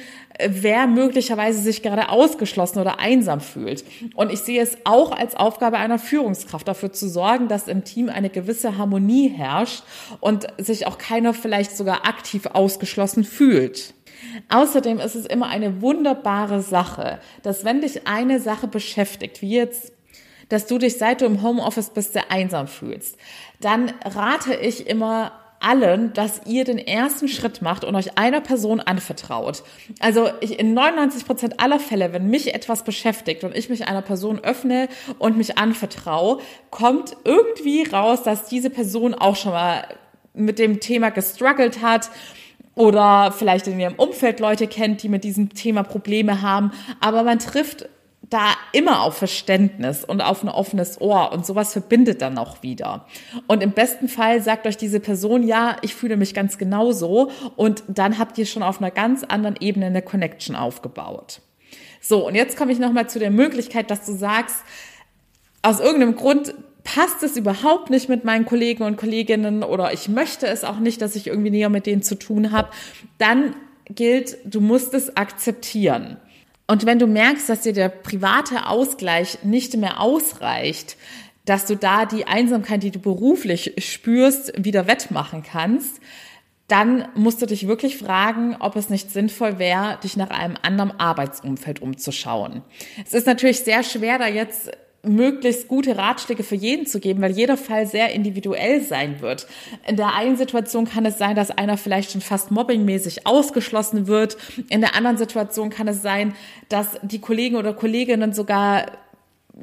wer 0.47 0.87
möglicherweise 0.87 1.59
sich 1.59 1.81
gerade 1.81 2.09
ausgeschlossen 2.09 2.79
oder 2.79 2.99
einsam 2.99 3.41
fühlt. 3.41 3.83
Und 4.15 4.31
ich 4.31 4.39
sehe 4.39 4.61
es 4.61 4.77
auch 4.83 5.11
als 5.11 5.35
Aufgabe 5.35 5.77
einer 5.77 5.99
Führungskraft, 5.99 6.67
dafür 6.67 6.93
zu 6.93 7.09
sorgen, 7.09 7.47
dass 7.47 7.67
im 7.67 7.83
Team 7.83 8.09
eine 8.09 8.29
gewisse 8.29 8.77
Harmonie 8.77 9.29
herrscht 9.29 9.83
und 10.19 10.47
sich 10.57 10.85
auch 10.85 10.99
keiner 10.99 11.33
vielleicht 11.33 11.75
sogar 11.75 12.05
aktiv 12.07 12.45
ausgeschlossen 12.45 13.23
fühlt. 13.23 13.95
Außerdem 14.49 14.99
ist 14.99 15.15
es 15.15 15.25
immer 15.25 15.47
eine 15.47 15.81
wunderbare 15.81 16.61
Sache, 16.61 17.19
dass 17.41 17.65
wenn 17.65 17.81
dich 17.81 18.07
eine 18.07 18.39
Sache 18.39 18.67
beschäftigt, 18.67 19.41
wie 19.41 19.55
jetzt 19.55 19.93
dass 20.51 20.67
du 20.67 20.77
dich, 20.77 20.97
seit 20.97 21.21
du 21.21 21.25
im 21.25 21.41
Homeoffice 21.41 21.91
bist, 21.91 22.13
sehr 22.13 22.29
einsam 22.29 22.67
fühlst, 22.67 23.17
dann 23.59 23.93
rate 24.03 24.53
ich 24.55 24.87
immer 24.87 25.31
allen, 25.61 26.11
dass 26.13 26.41
ihr 26.45 26.65
den 26.65 26.79
ersten 26.79 27.27
Schritt 27.27 27.61
macht 27.61 27.83
und 27.83 27.95
euch 27.95 28.17
einer 28.17 28.41
Person 28.41 28.79
anvertraut. 28.79 29.63
Also 29.99 30.29
ich, 30.41 30.59
in 30.59 30.73
99 30.73 31.25
Prozent 31.25 31.59
aller 31.59 31.79
Fälle, 31.79 32.13
wenn 32.13 32.29
mich 32.29 32.53
etwas 32.53 32.83
beschäftigt 32.83 33.43
und 33.43 33.55
ich 33.55 33.69
mich 33.69 33.87
einer 33.87 34.01
Person 34.01 34.39
öffne 34.39 34.89
und 35.19 35.37
mich 35.37 35.57
anvertraue, 35.57 36.39
kommt 36.71 37.15
irgendwie 37.23 37.83
raus, 37.83 38.23
dass 38.23 38.47
diese 38.47 38.69
Person 38.69 39.13
auch 39.13 39.35
schon 39.35 39.51
mal 39.51 39.83
mit 40.33 40.59
dem 40.59 40.79
Thema 40.79 41.11
gestruggelt 41.11 41.81
hat 41.81 42.09
oder 42.73 43.31
vielleicht 43.31 43.67
in 43.67 43.79
ihrem 43.79 43.95
Umfeld 43.95 44.39
Leute 44.39 44.67
kennt, 44.67 45.03
die 45.03 45.09
mit 45.09 45.23
diesem 45.23 45.53
Thema 45.53 45.83
Probleme 45.83 46.41
haben. 46.41 46.71
Aber 46.99 47.23
man 47.23 47.37
trifft 47.37 47.87
da 48.29 48.53
immer 48.71 49.01
auf 49.01 49.17
Verständnis 49.17 50.05
und 50.05 50.21
auf 50.21 50.43
ein 50.43 50.49
offenes 50.49 51.01
Ohr 51.01 51.31
und 51.33 51.45
sowas 51.45 51.73
verbindet 51.73 52.21
dann 52.21 52.37
auch 52.37 52.63
wieder. 52.63 53.05
Und 53.47 53.61
im 53.61 53.71
besten 53.71 54.07
Fall 54.07 54.41
sagt 54.41 54.67
euch 54.67 54.77
diese 54.77 54.99
Person, 54.99 55.43
ja, 55.43 55.77
ich 55.81 55.95
fühle 55.95 56.17
mich 56.17 56.33
ganz 56.33 56.57
genauso 56.57 57.31
und 57.55 57.83
dann 57.87 58.17
habt 58.17 58.37
ihr 58.37 58.45
schon 58.45 58.63
auf 58.63 58.79
einer 58.79 58.91
ganz 58.91 59.23
anderen 59.23 59.57
Ebene 59.59 59.87
eine 59.87 60.01
Connection 60.01 60.55
aufgebaut. 60.55 61.41
So, 61.99 62.27
und 62.27 62.35
jetzt 62.35 62.57
komme 62.57 62.71
ich 62.71 62.79
nochmal 62.79 63.09
zu 63.09 63.19
der 63.19 63.31
Möglichkeit, 63.31 63.91
dass 63.91 64.05
du 64.05 64.13
sagst, 64.13 64.57
aus 65.61 65.79
irgendeinem 65.79 66.15
Grund 66.15 66.53
passt 66.83 67.21
es 67.23 67.37
überhaupt 67.37 67.89
nicht 67.89 68.09
mit 68.09 68.23
meinen 68.23 68.45
Kollegen 68.45 68.83
und 68.83 68.97
Kolleginnen 68.97 69.63
oder 69.63 69.93
ich 69.93 70.09
möchte 70.09 70.47
es 70.47 70.63
auch 70.63 70.79
nicht, 70.79 71.01
dass 71.01 71.15
ich 71.15 71.27
irgendwie 71.27 71.51
näher 71.51 71.69
mit 71.69 71.85
denen 71.85 72.01
zu 72.01 72.15
tun 72.15 72.51
habe, 72.51 72.69
dann 73.17 73.55
gilt, 73.85 74.37
du 74.45 74.61
musst 74.61 74.93
es 74.93 75.15
akzeptieren. 75.15 76.17
Und 76.71 76.85
wenn 76.85 76.99
du 76.99 77.05
merkst, 77.05 77.49
dass 77.49 77.63
dir 77.63 77.73
der 77.73 77.89
private 77.89 78.67
Ausgleich 78.67 79.39
nicht 79.43 79.75
mehr 79.75 79.99
ausreicht, 79.99 80.95
dass 81.43 81.65
du 81.65 81.75
da 81.75 82.05
die 82.05 82.27
Einsamkeit, 82.27 82.81
die 82.81 82.91
du 82.91 82.99
beruflich 82.99 83.73
spürst, 83.79 84.53
wieder 84.55 84.87
wettmachen 84.87 85.43
kannst, 85.43 85.99
dann 86.69 87.09
musst 87.13 87.41
du 87.41 87.45
dich 87.45 87.67
wirklich 87.67 87.97
fragen, 87.97 88.55
ob 88.57 88.77
es 88.77 88.89
nicht 88.89 89.11
sinnvoll 89.11 89.59
wäre, 89.59 89.99
dich 90.01 90.15
nach 90.15 90.29
einem 90.29 90.55
anderen 90.61 90.97
Arbeitsumfeld 90.97 91.81
umzuschauen. 91.81 92.61
Es 93.05 93.13
ist 93.13 93.27
natürlich 93.27 93.59
sehr 93.59 93.83
schwer, 93.83 94.17
da 94.17 94.27
jetzt 94.27 94.71
möglichst 95.03 95.67
gute 95.67 95.97
Ratschläge 95.97 96.43
für 96.43 96.55
jeden 96.55 96.85
zu 96.85 96.99
geben, 96.99 97.21
weil 97.21 97.31
jeder 97.31 97.57
Fall 97.57 97.87
sehr 97.87 98.13
individuell 98.13 98.81
sein 98.81 99.21
wird. 99.21 99.47
In 99.87 99.95
der 99.95 100.13
einen 100.15 100.37
Situation 100.37 100.85
kann 100.85 101.05
es 101.05 101.17
sein, 101.17 101.35
dass 101.35 101.49
einer 101.49 101.77
vielleicht 101.77 102.11
schon 102.11 102.21
fast 102.21 102.51
mobbingmäßig 102.51 103.25
ausgeschlossen 103.25 104.07
wird. 104.07 104.37
In 104.69 104.81
der 104.81 104.95
anderen 104.95 105.17
Situation 105.17 105.69
kann 105.69 105.87
es 105.87 106.01
sein, 106.01 106.33
dass 106.69 106.99
die 107.01 107.19
Kollegen 107.19 107.55
oder 107.55 107.73
Kolleginnen 107.73 108.33
sogar 108.33 108.85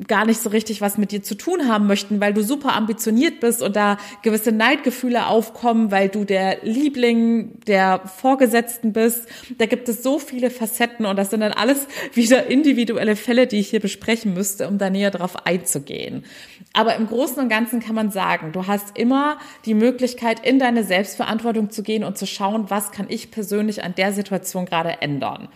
gar 0.06 0.26
nicht 0.26 0.40
so 0.40 0.50
richtig 0.50 0.80
was 0.80 0.98
mit 0.98 1.12
dir 1.12 1.22
zu 1.22 1.34
tun 1.34 1.68
haben 1.68 1.86
möchten, 1.86 2.20
weil 2.20 2.34
du 2.34 2.42
super 2.42 2.74
ambitioniert 2.74 3.40
bist 3.40 3.62
und 3.62 3.76
da 3.76 3.98
gewisse 4.22 4.52
Neidgefühle 4.52 5.26
aufkommen, 5.26 5.90
weil 5.90 6.08
du 6.08 6.24
der 6.24 6.58
Liebling 6.62 7.60
der 7.66 8.00
Vorgesetzten 8.06 8.92
bist. 8.92 9.26
Da 9.58 9.66
gibt 9.66 9.88
es 9.88 10.02
so 10.02 10.18
viele 10.18 10.50
Facetten 10.50 11.06
und 11.06 11.16
das 11.16 11.30
sind 11.30 11.40
dann 11.40 11.52
alles 11.52 11.86
wieder 12.14 12.46
individuelle 12.46 13.16
Fälle, 13.16 13.46
die 13.46 13.58
ich 13.58 13.70
hier 13.70 13.80
besprechen 13.80 14.34
müsste, 14.34 14.68
um 14.68 14.78
da 14.78 14.90
näher 14.90 15.10
drauf 15.10 15.46
einzugehen. 15.46 16.24
Aber 16.72 16.94
im 16.96 17.06
Großen 17.06 17.42
und 17.42 17.48
Ganzen 17.48 17.80
kann 17.80 17.94
man 17.94 18.10
sagen, 18.10 18.52
du 18.52 18.66
hast 18.66 18.96
immer 18.96 19.38
die 19.64 19.74
Möglichkeit, 19.74 20.46
in 20.46 20.58
deine 20.58 20.84
Selbstverantwortung 20.84 21.70
zu 21.70 21.82
gehen 21.82 22.04
und 22.04 22.18
zu 22.18 22.26
schauen, 22.26 22.66
was 22.68 22.92
kann 22.92 23.06
ich 23.08 23.30
persönlich 23.30 23.82
an 23.82 23.94
der 23.96 24.12
Situation 24.12 24.66
gerade 24.66 25.00
ändern. 25.00 25.48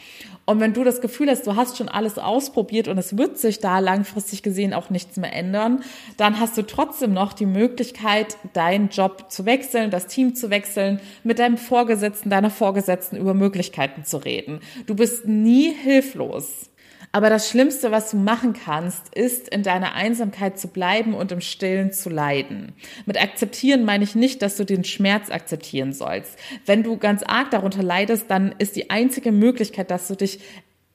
Und 0.45 0.59
wenn 0.59 0.73
du 0.73 0.83
das 0.83 1.01
Gefühl 1.01 1.31
hast, 1.31 1.47
du 1.47 1.55
hast 1.55 1.77
schon 1.79 1.89
alles 1.89 2.19
ausprobiert 2.19 2.89
und 2.89 2.99
es 2.99 3.17
wird 3.17 3.39
sich 3.39 3.61
da 3.61 3.79
langfristig 3.79 4.43
gesehen 4.43 4.75
auch 4.75 4.91
nichts 4.91 5.17
mehr 5.17 5.33
ändern, 5.33 5.85
dann 6.17 6.41
hast 6.41 6.59
du 6.59 6.63
trotzdem 6.63 7.13
noch 7.13 7.33
die 7.33 7.47
Möglichkeit, 7.47 8.37
deinen 8.53 8.89
Job 8.89 9.31
zu 9.31 9.47
wechseln, 9.47 9.91
das 9.91 10.09
Team 10.09 10.35
zu 10.35 10.51
wechseln, 10.51 11.01
mit 11.23 11.39
deinem 11.39 11.59
Vorgesetzten, 11.59 12.29
deiner 12.29 12.51
Vorgesetzten 12.51 13.17
über 13.17 13.35
Möglichkeiten 13.35 14.05
zu 14.05 14.17
reden. 14.17 14.61
Du 14.87 14.97
bist 14.97 15.27
nie 15.27 15.73
hilflos. 15.73 16.72
Aber 17.15 17.29
das 17.29 17.51
Schlimmste, 17.51 17.91
was 17.91 18.11
du 18.11 18.17
machen 18.17 18.55
kannst, 18.55 19.15
ist, 19.15 19.49
in 19.51 19.63
deiner 19.63 19.93
Einsamkeit 19.95 20.59
zu 20.59 20.69
bleiben 20.69 21.13
und 21.13 21.31
im 21.31 21.43
Stillen 21.43 21.93
zu 21.93 22.09
leiden. 22.09 22.73
Mit 23.05 23.23
akzeptieren 23.23 23.85
meine 23.85 24.05
ich 24.05 24.15
nicht, 24.15 24.41
dass 24.41 24.57
du 24.57 24.65
den 24.65 24.83
Schmerz 24.83 25.31
akzeptieren 25.31 25.93
sollst. 25.93 26.39
Wenn 26.65 26.83
du 26.83 26.97
ganz 26.97 27.23
arg 27.23 27.51
darunter 27.51 27.83
leidest, 27.83 28.31
dann 28.31 28.55
ist 28.59 28.77
die 28.77 28.89
einzige 28.89 29.31
Möglichkeit, 29.31 29.91
dass 29.91 30.09
du 30.09 30.17
dich 30.17 30.41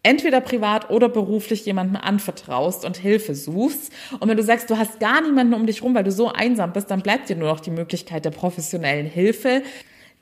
entweder 0.02 0.42
privat 0.42 0.90
oder 0.90 1.08
beruflich 1.08 1.66
jemandem 1.66 1.98
anvertraust 1.98 2.84
und 2.84 2.98
Hilfe 2.98 3.36
suchst. 3.36 3.92
Und 4.20 4.28
wenn 4.28 4.38
du 4.38 4.44
sagst, 4.44 4.70
du 4.72 4.78
hast 4.78 5.00
gar 5.00 5.22
niemanden 5.22 5.54
um 5.54 5.68
dich 5.68 5.84
rum, 5.84 5.94
weil 5.94 6.04
du 6.04 6.12
so 6.12 6.32
einsam 6.32 6.74
bist, 6.74 6.90
dann 6.90 7.02
bleibt 7.02 7.30
dir 7.30 7.36
nur 7.36 7.50
noch 7.50 7.60
die 7.60 7.72
Möglichkeit 7.72 8.26
der 8.26 8.32
professionellen 8.32 9.06
Hilfe. 9.06 9.62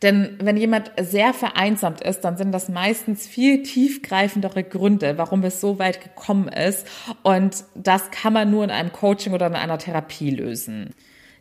Denn 0.02 0.38
wenn 0.42 0.58
jemand 0.58 0.92
sehr 1.00 1.34
vereinsamt 1.34 2.02
ist, 2.02 2.22
dann 2.22 2.38
sind 2.38 2.52
das 2.52 2.68
meistens 2.68 3.26
viel 3.28 3.64
tiefgreifendere 3.64 4.64
Gründe, 4.64 5.18
warum 5.18 5.44
es 5.44 5.62
so 5.62 5.80
weit 5.80 6.04
gekommen 6.04 6.50
ist. 6.50 6.86
Und 7.24 7.64
das 7.76 8.12
kann 8.12 8.34
man 8.34 8.52
nur 8.52 8.64
in 8.64 8.72
einem 8.72 8.92
Coaching 8.92 9.34
oder 9.34 9.48
in 9.48 9.56
einer 9.56 9.78
Therapie 9.78 10.32
lösen. 10.32 10.94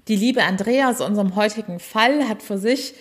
Die 0.06 0.16
liebe 0.16 0.44
Andrea 0.44 0.90
aus 0.90 1.00
unserem 1.00 1.34
heutigen 1.34 1.80
Fall 1.80 2.28
hat 2.28 2.42
für 2.42 2.58
sich 2.58 2.94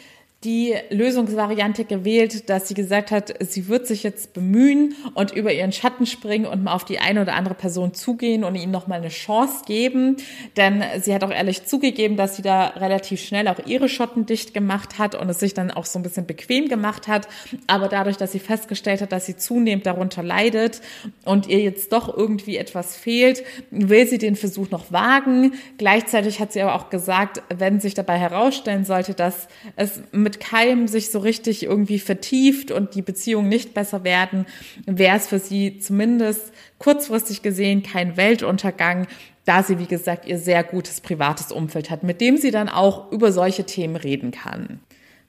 die 0.44 0.76
Lösungsvariante 0.90 1.86
gewählt, 1.86 2.50
dass 2.50 2.68
sie 2.68 2.74
gesagt 2.74 3.12
hat, 3.12 3.34
sie 3.40 3.68
wird 3.68 3.88
sich 3.88 4.04
jetzt 4.04 4.34
bemühen 4.34 4.96
und 5.14 5.32
über 5.32 5.54
ihren 5.54 5.72
Schatten 5.72 6.06
springen 6.06 6.46
und 6.46 6.64
mal 6.64 6.74
auf 6.74 6.84
die 6.84 7.00
eine 7.00 7.22
oder 7.22 7.36
andere 7.36 7.56
Person 7.56 7.94
zugehen 7.94 8.44
und 8.44 8.56
ihnen 8.56 8.72
nochmal 8.72 9.00
eine 9.00 9.10
Chance 9.10 9.64
geben. 9.66 10.18
Denn 10.58 10.84
sie 11.02 11.14
hat 11.14 11.24
auch 11.24 11.32
ehrlich 11.32 11.66
zugegeben, 11.66 12.18
dass 12.18 12.36
sie 12.36 12.42
da 12.42 12.68
relativ 12.68 13.22
schnell 13.22 13.48
auch 13.48 13.66
ihre 13.66 13.88
Schotten 13.88 14.26
dicht 14.26 14.54
gemacht 14.54 15.00
hat 15.00 15.16
und 15.16 15.30
es 15.30 15.40
sich 15.40 15.54
dann 15.54 15.72
auch 15.72 15.86
so 15.86 16.00
ein 16.00 16.04
bisschen 16.04 16.26
bequem 16.26 16.68
gemacht 16.68 17.08
hat. 17.08 17.28
Aber 17.68 17.88
dadurch, 17.88 18.18
dass 18.18 18.32
sie 18.32 18.40
festgestellt 18.40 19.02
hat, 19.02 19.12
dass 19.12 19.26
sie 19.26 19.38
zunehmend 19.38 19.86
darunter 19.86 20.24
leidet 20.24 20.82
und 21.24 21.48
ihr 21.48 21.60
jetzt 21.60 21.94
doch 21.94 22.16
irgendwie 22.16 22.58
etwas 22.58 22.96
fehlt, 22.96 23.44
will 23.72 24.08
sie 24.08 24.18
den 24.18 24.36
Versuch 24.36 24.70
noch 24.70 24.92
wagen. 24.92 25.54
Gleichzeitig 25.78 26.40
hat 26.40 26.52
sie 26.52 26.62
aber 26.62 26.76
auch 26.76 26.90
gesagt, 26.90 27.42
wenn 27.50 27.80
sich 27.80 27.94
dabei 27.94 28.18
herausstellen 28.18 28.84
sollte, 28.84 29.14
dass 29.14 29.48
es 29.76 30.02
mit 30.12 30.33
mit 30.34 30.40
keinem 30.40 30.88
sich 30.88 31.12
so 31.12 31.20
richtig 31.20 31.64
irgendwie 31.64 32.00
vertieft 32.00 32.72
und 32.72 32.96
die 32.96 33.02
Beziehungen 33.02 33.50
nicht 33.50 33.74
besser 33.74 34.04
werden, 34.04 34.46
wäre 34.86 35.18
es 35.18 35.28
für 35.28 35.40
sie 35.40 35.78
zumindest 35.78 36.52
kurzfristig 36.80 37.42
gesehen 37.42 37.84
kein 37.84 38.18
Weltuntergang, 38.18 39.08
da 39.46 39.62
sie, 39.62 39.78
wie 39.78 39.86
gesagt, 39.86 40.26
ihr 40.26 40.40
sehr 40.40 40.64
gutes 40.64 41.02
privates 41.02 41.52
Umfeld 41.52 41.90
hat, 41.90 42.04
mit 42.04 42.22
dem 42.22 42.38
sie 42.38 42.52
dann 42.52 42.70
auch 42.70 43.12
über 43.12 43.32
solche 43.32 43.66
Themen 43.66 43.96
reden 43.96 44.32
kann. 44.32 44.80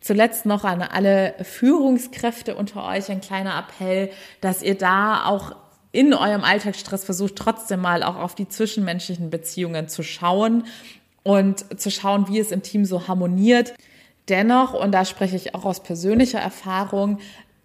Zuletzt 0.00 0.46
noch 0.46 0.64
an 0.64 0.82
alle 0.82 1.34
Führungskräfte 1.42 2.54
unter 2.54 2.86
euch 2.86 3.10
ein 3.10 3.20
kleiner 3.20 3.58
Appell, 3.58 4.10
dass 4.40 4.62
ihr 4.62 4.76
da 4.76 5.26
auch 5.26 5.56
in 5.92 6.14
eurem 6.14 6.44
Alltagsstress 6.44 7.04
versucht, 7.04 7.36
trotzdem 7.36 7.80
mal 7.80 8.02
auch 8.02 8.16
auf 8.16 8.34
die 8.34 8.48
zwischenmenschlichen 8.48 9.30
Beziehungen 9.30 9.88
zu 9.88 10.02
schauen 10.02 10.64
und 11.22 11.80
zu 11.80 11.90
schauen, 11.90 12.28
wie 12.28 12.38
es 12.38 12.52
im 12.52 12.62
Team 12.62 12.84
so 12.84 13.08
harmoniert. 13.08 13.74
Dennoch, 14.28 14.72
und 14.74 14.92
da 14.92 15.04
spreche 15.04 15.36
ich 15.36 15.54
auch 15.54 15.64
aus 15.64 15.82
persönlicher 15.82 16.38
Erfahrung, 16.38 17.18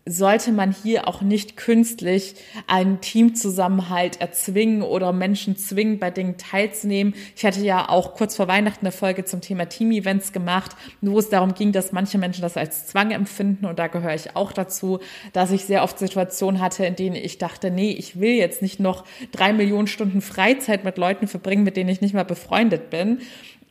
sollte 0.10 0.52
man 0.52 0.72
hier 0.72 1.08
auch 1.08 1.22
nicht 1.22 1.56
künstlich 1.56 2.36
einen 2.68 3.00
Teamzusammenhalt 3.00 4.20
erzwingen 4.20 4.82
oder 4.82 5.14
Menschen 5.14 5.56
zwingen, 5.56 6.00
bei 6.00 6.10
Dingen 6.10 6.38
teilzunehmen. 6.38 7.14
Ich 7.36 7.46
hatte 7.46 7.62
ja 7.62 7.88
auch 7.90 8.16
kurz 8.16 8.36
vor 8.36 8.48
Weihnachten 8.48 8.86
eine 8.86 8.92
Folge 8.92 9.26
zum 9.26 9.42
Thema 9.42 9.68
Team-Events 9.68 10.34
gemacht, 10.34 10.76
wo 11.02 11.20
es 11.20 11.30
darum 11.30 11.54
ging, 11.54 11.72
dass 11.72 11.92
manche 11.92 12.18
Menschen 12.18 12.42
das 12.42 12.58
als 12.58 12.88
Zwang 12.88 13.12
empfinden 13.12 13.66
und 13.66 13.78
da 13.78 13.88
gehöre 13.88 14.16
ich 14.16 14.36
auch 14.36 14.52
dazu, 14.52 15.00
dass 15.34 15.52
ich 15.52 15.66
sehr 15.66 15.84
oft 15.84 16.00
Situationen 16.00 16.60
hatte, 16.60 16.86
in 16.86 16.96
denen 16.96 17.16
ich 17.16 17.38
dachte, 17.38 17.70
nee, 17.70 17.92
ich 17.92 18.20
will 18.20 18.34
jetzt 18.34 18.62
nicht 18.62 18.80
noch 18.80 19.06
drei 19.32 19.54
Millionen 19.54 19.88
Stunden 19.88 20.22
Freizeit 20.22 20.84
mit 20.84 20.98
Leuten 20.98 21.28
verbringen, 21.28 21.64
mit 21.64 21.78
denen 21.78 21.90
ich 21.90 22.02
nicht 22.02 22.16
mal 22.16 22.26
befreundet 22.26 22.90
bin. 22.90 23.20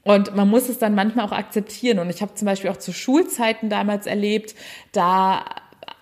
Und 0.08 0.34
man 0.34 0.48
muss 0.48 0.70
es 0.70 0.78
dann 0.78 0.94
manchmal 0.94 1.26
auch 1.26 1.32
akzeptieren. 1.32 1.98
Und 1.98 2.08
ich 2.08 2.22
habe 2.22 2.32
zum 2.32 2.46
Beispiel 2.46 2.70
auch 2.70 2.78
zu 2.78 2.94
Schulzeiten 2.94 3.68
damals 3.68 4.06
erlebt, 4.06 4.54
da 4.92 5.44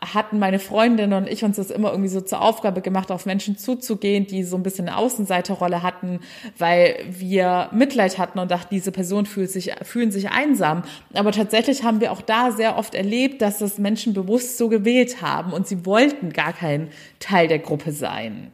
hatten 0.00 0.38
meine 0.38 0.60
Freundin 0.60 1.12
und 1.12 1.28
ich 1.28 1.42
uns 1.42 1.56
das 1.56 1.72
immer 1.72 1.90
irgendwie 1.90 2.08
so 2.08 2.20
zur 2.20 2.40
Aufgabe 2.40 2.82
gemacht, 2.82 3.10
auf 3.10 3.26
Menschen 3.26 3.58
zuzugehen, 3.58 4.24
die 4.28 4.44
so 4.44 4.54
ein 4.54 4.62
bisschen 4.62 4.86
eine 4.86 4.96
Außenseiterrolle 4.96 5.82
hatten, 5.82 6.20
weil 6.56 7.04
wir 7.10 7.68
Mitleid 7.72 8.16
hatten 8.16 8.38
und 8.38 8.48
dachten, 8.52 8.68
diese 8.70 8.92
Person 8.92 9.26
fühlt 9.26 9.50
sich, 9.50 9.72
fühlen 9.82 10.12
sich 10.12 10.30
einsam. 10.30 10.84
Aber 11.12 11.32
tatsächlich 11.32 11.82
haben 11.82 12.00
wir 12.00 12.12
auch 12.12 12.22
da 12.22 12.52
sehr 12.52 12.78
oft 12.78 12.94
erlebt, 12.94 13.42
dass 13.42 13.58
das 13.58 13.78
Menschen 13.78 14.14
bewusst 14.14 14.56
so 14.56 14.68
gewählt 14.68 15.20
haben 15.20 15.52
und 15.52 15.66
sie 15.66 15.84
wollten 15.84 16.32
gar 16.32 16.52
kein 16.52 16.90
Teil 17.18 17.48
der 17.48 17.58
Gruppe 17.58 17.90
sein. 17.90 18.52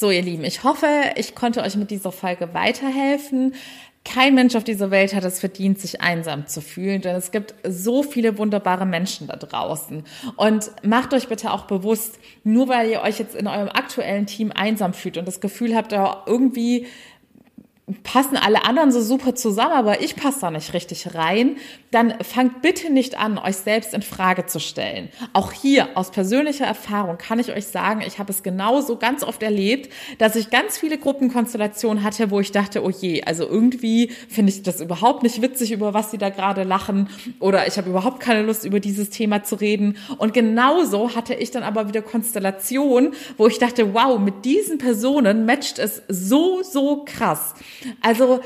So, 0.00 0.12
ihr 0.12 0.22
Lieben, 0.22 0.44
ich 0.44 0.62
hoffe, 0.62 0.86
ich 1.16 1.34
konnte 1.34 1.60
euch 1.60 1.74
mit 1.74 1.90
dieser 1.90 2.12
Folge 2.12 2.54
weiterhelfen. 2.54 3.56
Kein 4.04 4.36
Mensch 4.36 4.54
auf 4.54 4.62
dieser 4.62 4.92
Welt 4.92 5.12
hat 5.12 5.24
es 5.24 5.40
verdient, 5.40 5.80
sich 5.80 6.00
einsam 6.00 6.46
zu 6.46 6.60
fühlen, 6.60 7.00
denn 7.00 7.16
es 7.16 7.32
gibt 7.32 7.56
so 7.66 8.04
viele 8.04 8.38
wunderbare 8.38 8.86
Menschen 8.86 9.26
da 9.26 9.34
draußen. 9.34 10.04
Und 10.36 10.70
macht 10.84 11.14
euch 11.14 11.26
bitte 11.26 11.50
auch 11.50 11.64
bewusst, 11.64 12.20
nur 12.44 12.68
weil 12.68 12.90
ihr 12.90 13.02
euch 13.02 13.18
jetzt 13.18 13.34
in 13.34 13.48
eurem 13.48 13.70
aktuellen 13.70 14.26
Team 14.26 14.52
einsam 14.54 14.94
fühlt 14.94 15.18
und 15.18 15.26
das 15.26 15.40
Gefühl 15.40 15.74
habt, 15.74 15.92
irgendwie 15.92 16.86
passen 18.04 18.36
alle 18.36 18.64
anderen 18.66 18.92
so 18.92 19.00
super 19.00 19.34
zusammen, 19.34 19.72
aber 19.72 20.00
ich 20.00 20.14
passe 20.14 20.42
da 20.42 20.50
nicht 20.52 20.74
richtig 20.74 21.14
rein, 21.16 21.56
dann 21.90 22.14
fangt 22.22 22.62
bitte 22.62 22.92
nicht 22.92 23.18
an, 23.18 23.38
euch 23.38 23.56
selbst 23.56 23.94
in 23.94 24.02
Frage 24.02 24.46
zu 24.46 24.60
stellen. 24.60 25.08
Auch 25.32 25.52
hier 25.52 25.96
aus 25.96 26.10
persönlicher 26.10 26.66
Erfahrung 26.66 27.16
kann 27.18 27.38
ich 27.38 27.52
euch 27.52 27.66
sagen, 27.66 28.02
ich 28.06 28.18
habe 28.18 28.30
es 28.30 28.42
genauso 28.42 28.96
ganz 28.96 29.22
oft 29.22 29.42
erlebt, 29.42 29.92
dass 30.18 30.36
ich 30.36 30.50
ganz 30.50 30.78
viele 30.78 30.98
Gruppenkonstellationen 30.98 32.02
hatte, 32.04 32.30
wo 32.30 32.40
ich 32.40 32.52
dachte, 32.52 32.82
oh 32.84 32.90
je, 32.90 33.22
also 33.22 33.46
irgendwie 33.48 34.08
finde 34.28 34.52
ich 34.52 34.62
das 34.62 34.80
überhaupt 34.80 35.22
nicht 35.22 35.40
witzig, 35.40 35.72
über 35.72 35.94
was 35.94 36.10
sie 36.10 36.18
da 36.18 36.28
gerade 36.28 36.62
lachen 36.62 37.08
oder 37.40 37.66
ich 37.66 37.78
habe 37.78 37.88
überhaupt 37.88 38.20
keine 38.20 38.42
Lust, 38.42 38.64
über 38.64 38.80
dieses 38.80 39.10
Thema 39.10 39.42
zu 39.42 39.54
reden. 39.56 39.96
Und 40.18 40.34
genauso 40.34 41.14
hatte 41.14 41.34
ich 41.34 41.50
dann 41.50 41.62
aber 41.62 41.88
wieder 41.88 42.02
Konstellationen, 42.02 43.14
wo 43.36 43.46
ich 43.46 43.58
dachte, 43.58 43.94
wow, 43.94 44.18
mit 44.18 44.44
diesen 44.44 44.78
Personen 44.78 45.46
matcht 45.46 45.78
es 45.78 46.02
so, 46.08 46.62
so 46.62 47.04
krass. 47.06 47.54
Also 48.02 48.40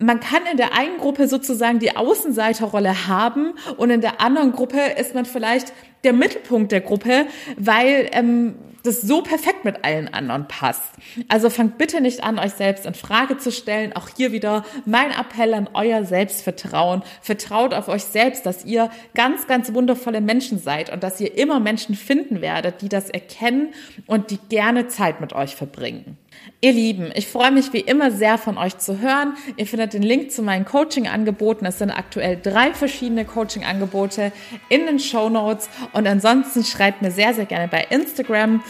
man 0.00 0.18
kann 0.18 0.42
in 0.50 0.56
der 0.56 0.74
einen 0.74 0.98
Gruppe 0.98 1.28
sozusagen 1.28 1.78
die 1.78 1.96
Außenseiterrolle 1.96 3.06
haben 3.06 3.54
und 3.76 3.90
in 3.90 4.00
der 4.00 4.20
anderen 4.20 4.52
Gruppe 4.52 4.80
ist 4.98 5.14
man 5.14 5.26
vielleicht 5.26 5.72
der 6.04 6.14
Mittelpunkt 6.14 6.72
der 6.72 6.80
Gruppe, 6.80 7.26
weil 7.56 8.08
ähm, 8.12 8.56
das 8.82 9.02
so 9.02 9.22
perfekt 9.22 9.64
mit 9.64 9.84
allen 9.84 10.12
anderen 10.12 10.48
passt. 10.48 10.92
Also 11.28 11.50
fangt 11.50 11.78
bitte 11.78 12.00
nicht 12.00 12.24
an, 12.24 12.38
euch 12.38 12.52
selbst 12.52 12.86
in 12.86 12.94
Frage 12.94 13.36
zu 13.36 13.52
stellen. 13.52 13.92
Auch 13.94 14.08
hier 14.16 14.32
wieder 14.32 14.64
mein 14.86 15.10
Appell 15.10 15.54
an 15.54 15.68
euer 15.74 16.04
Selbstvertrauen. 16.04 17.02
Vertraut 17.20 17.74
auf 17.74 17.88
euch 17.88 18.04
selbst, 18.04 18.46
dass 18.46 18.64
ihr 18.64 18.90
ganz, 19.14 19.46
ganz 19.46 19.74
wundervolle 19.74 20.20
Menschen 20.20 20.58
seid 20.58 20.90
und 20.90 21.02
dass 21.02 21.20
ihr 21.20 21.36
immer 21.36 21.60
Menschen 21.60 21.94
finden 21.94 22.40
werdet, 22.40 22.80
die 22.80 22.88
das 22.88 23.10
erkennen 23.10 23.74
und 24.06 24.30
die 24.30 24.38
gerne 24.48 24.88
Zeit 24.88 25.20
mit 25.20 25.34
euch 25.34 25.56
verbringen. 25.56 26.16
Ihr 26.60 26.72
Lieben, 26.72 27.10
ich 27.14 27.26
freue 27.26 27.50
mich 27.50 27.72
wie 27.72 27.80
immer 27.80 28.10
sehr 28.10 28.36
von 28.36 28.58
euch 28.58 28.76
zu 28.78 28.98
hören. 28.98 29.34
Ihr 29.56 29.66
findet 29.66 29.94
den 29.94 30.02
Link 30.02 30.30
zu 30.30 30.42
meinen 30.42 30.64
Coaching-Angeboten. 30.64 31.64
Es 31.64 31.78
sind 31.78 31.90
aktuell 31.90 32.38
drei 32.40 32.74
verschiedene 32.74 33.24
Coaching-Angebote 33.24 34.32
in 34.68 34.86
den 34.86 34.98
Show 34.98 35.30
Notes. 35.30 35.70
Und 35.92 36.06
ansonsten 36.06 36.64
schreibt 36.64 37.02
mir 37.02 37.10
sehr, 37.10 37.32
sehr 37.32 37.46
gerne 37.46 37.68
bei 37.68 37.86
Instagram. 37.88 38.62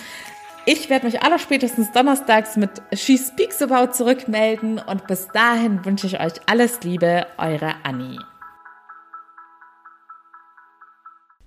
Ich 0.66 0.88
werde 0.88 1.06
mich 1.06 1.22
allerspätestens 1.22 1.90
donnerstags 1.90 2.56
mit 2.56 2.70
She 2.92 3.18
Speaks 3.18 3.60
About 3.60 3.92
zurückmelden. 3.92 4.78
Und 4.78 5.06
bis 5.06 5.26
dahin 5.28 5.84
wünsche 5.84 6.06
ich 6.06 6.20
euch 6.20 6.34
alles 6.46 6.80
Liebe, 6.82 7.26
eure 7.38 7.74
Annie. 7.82 8.29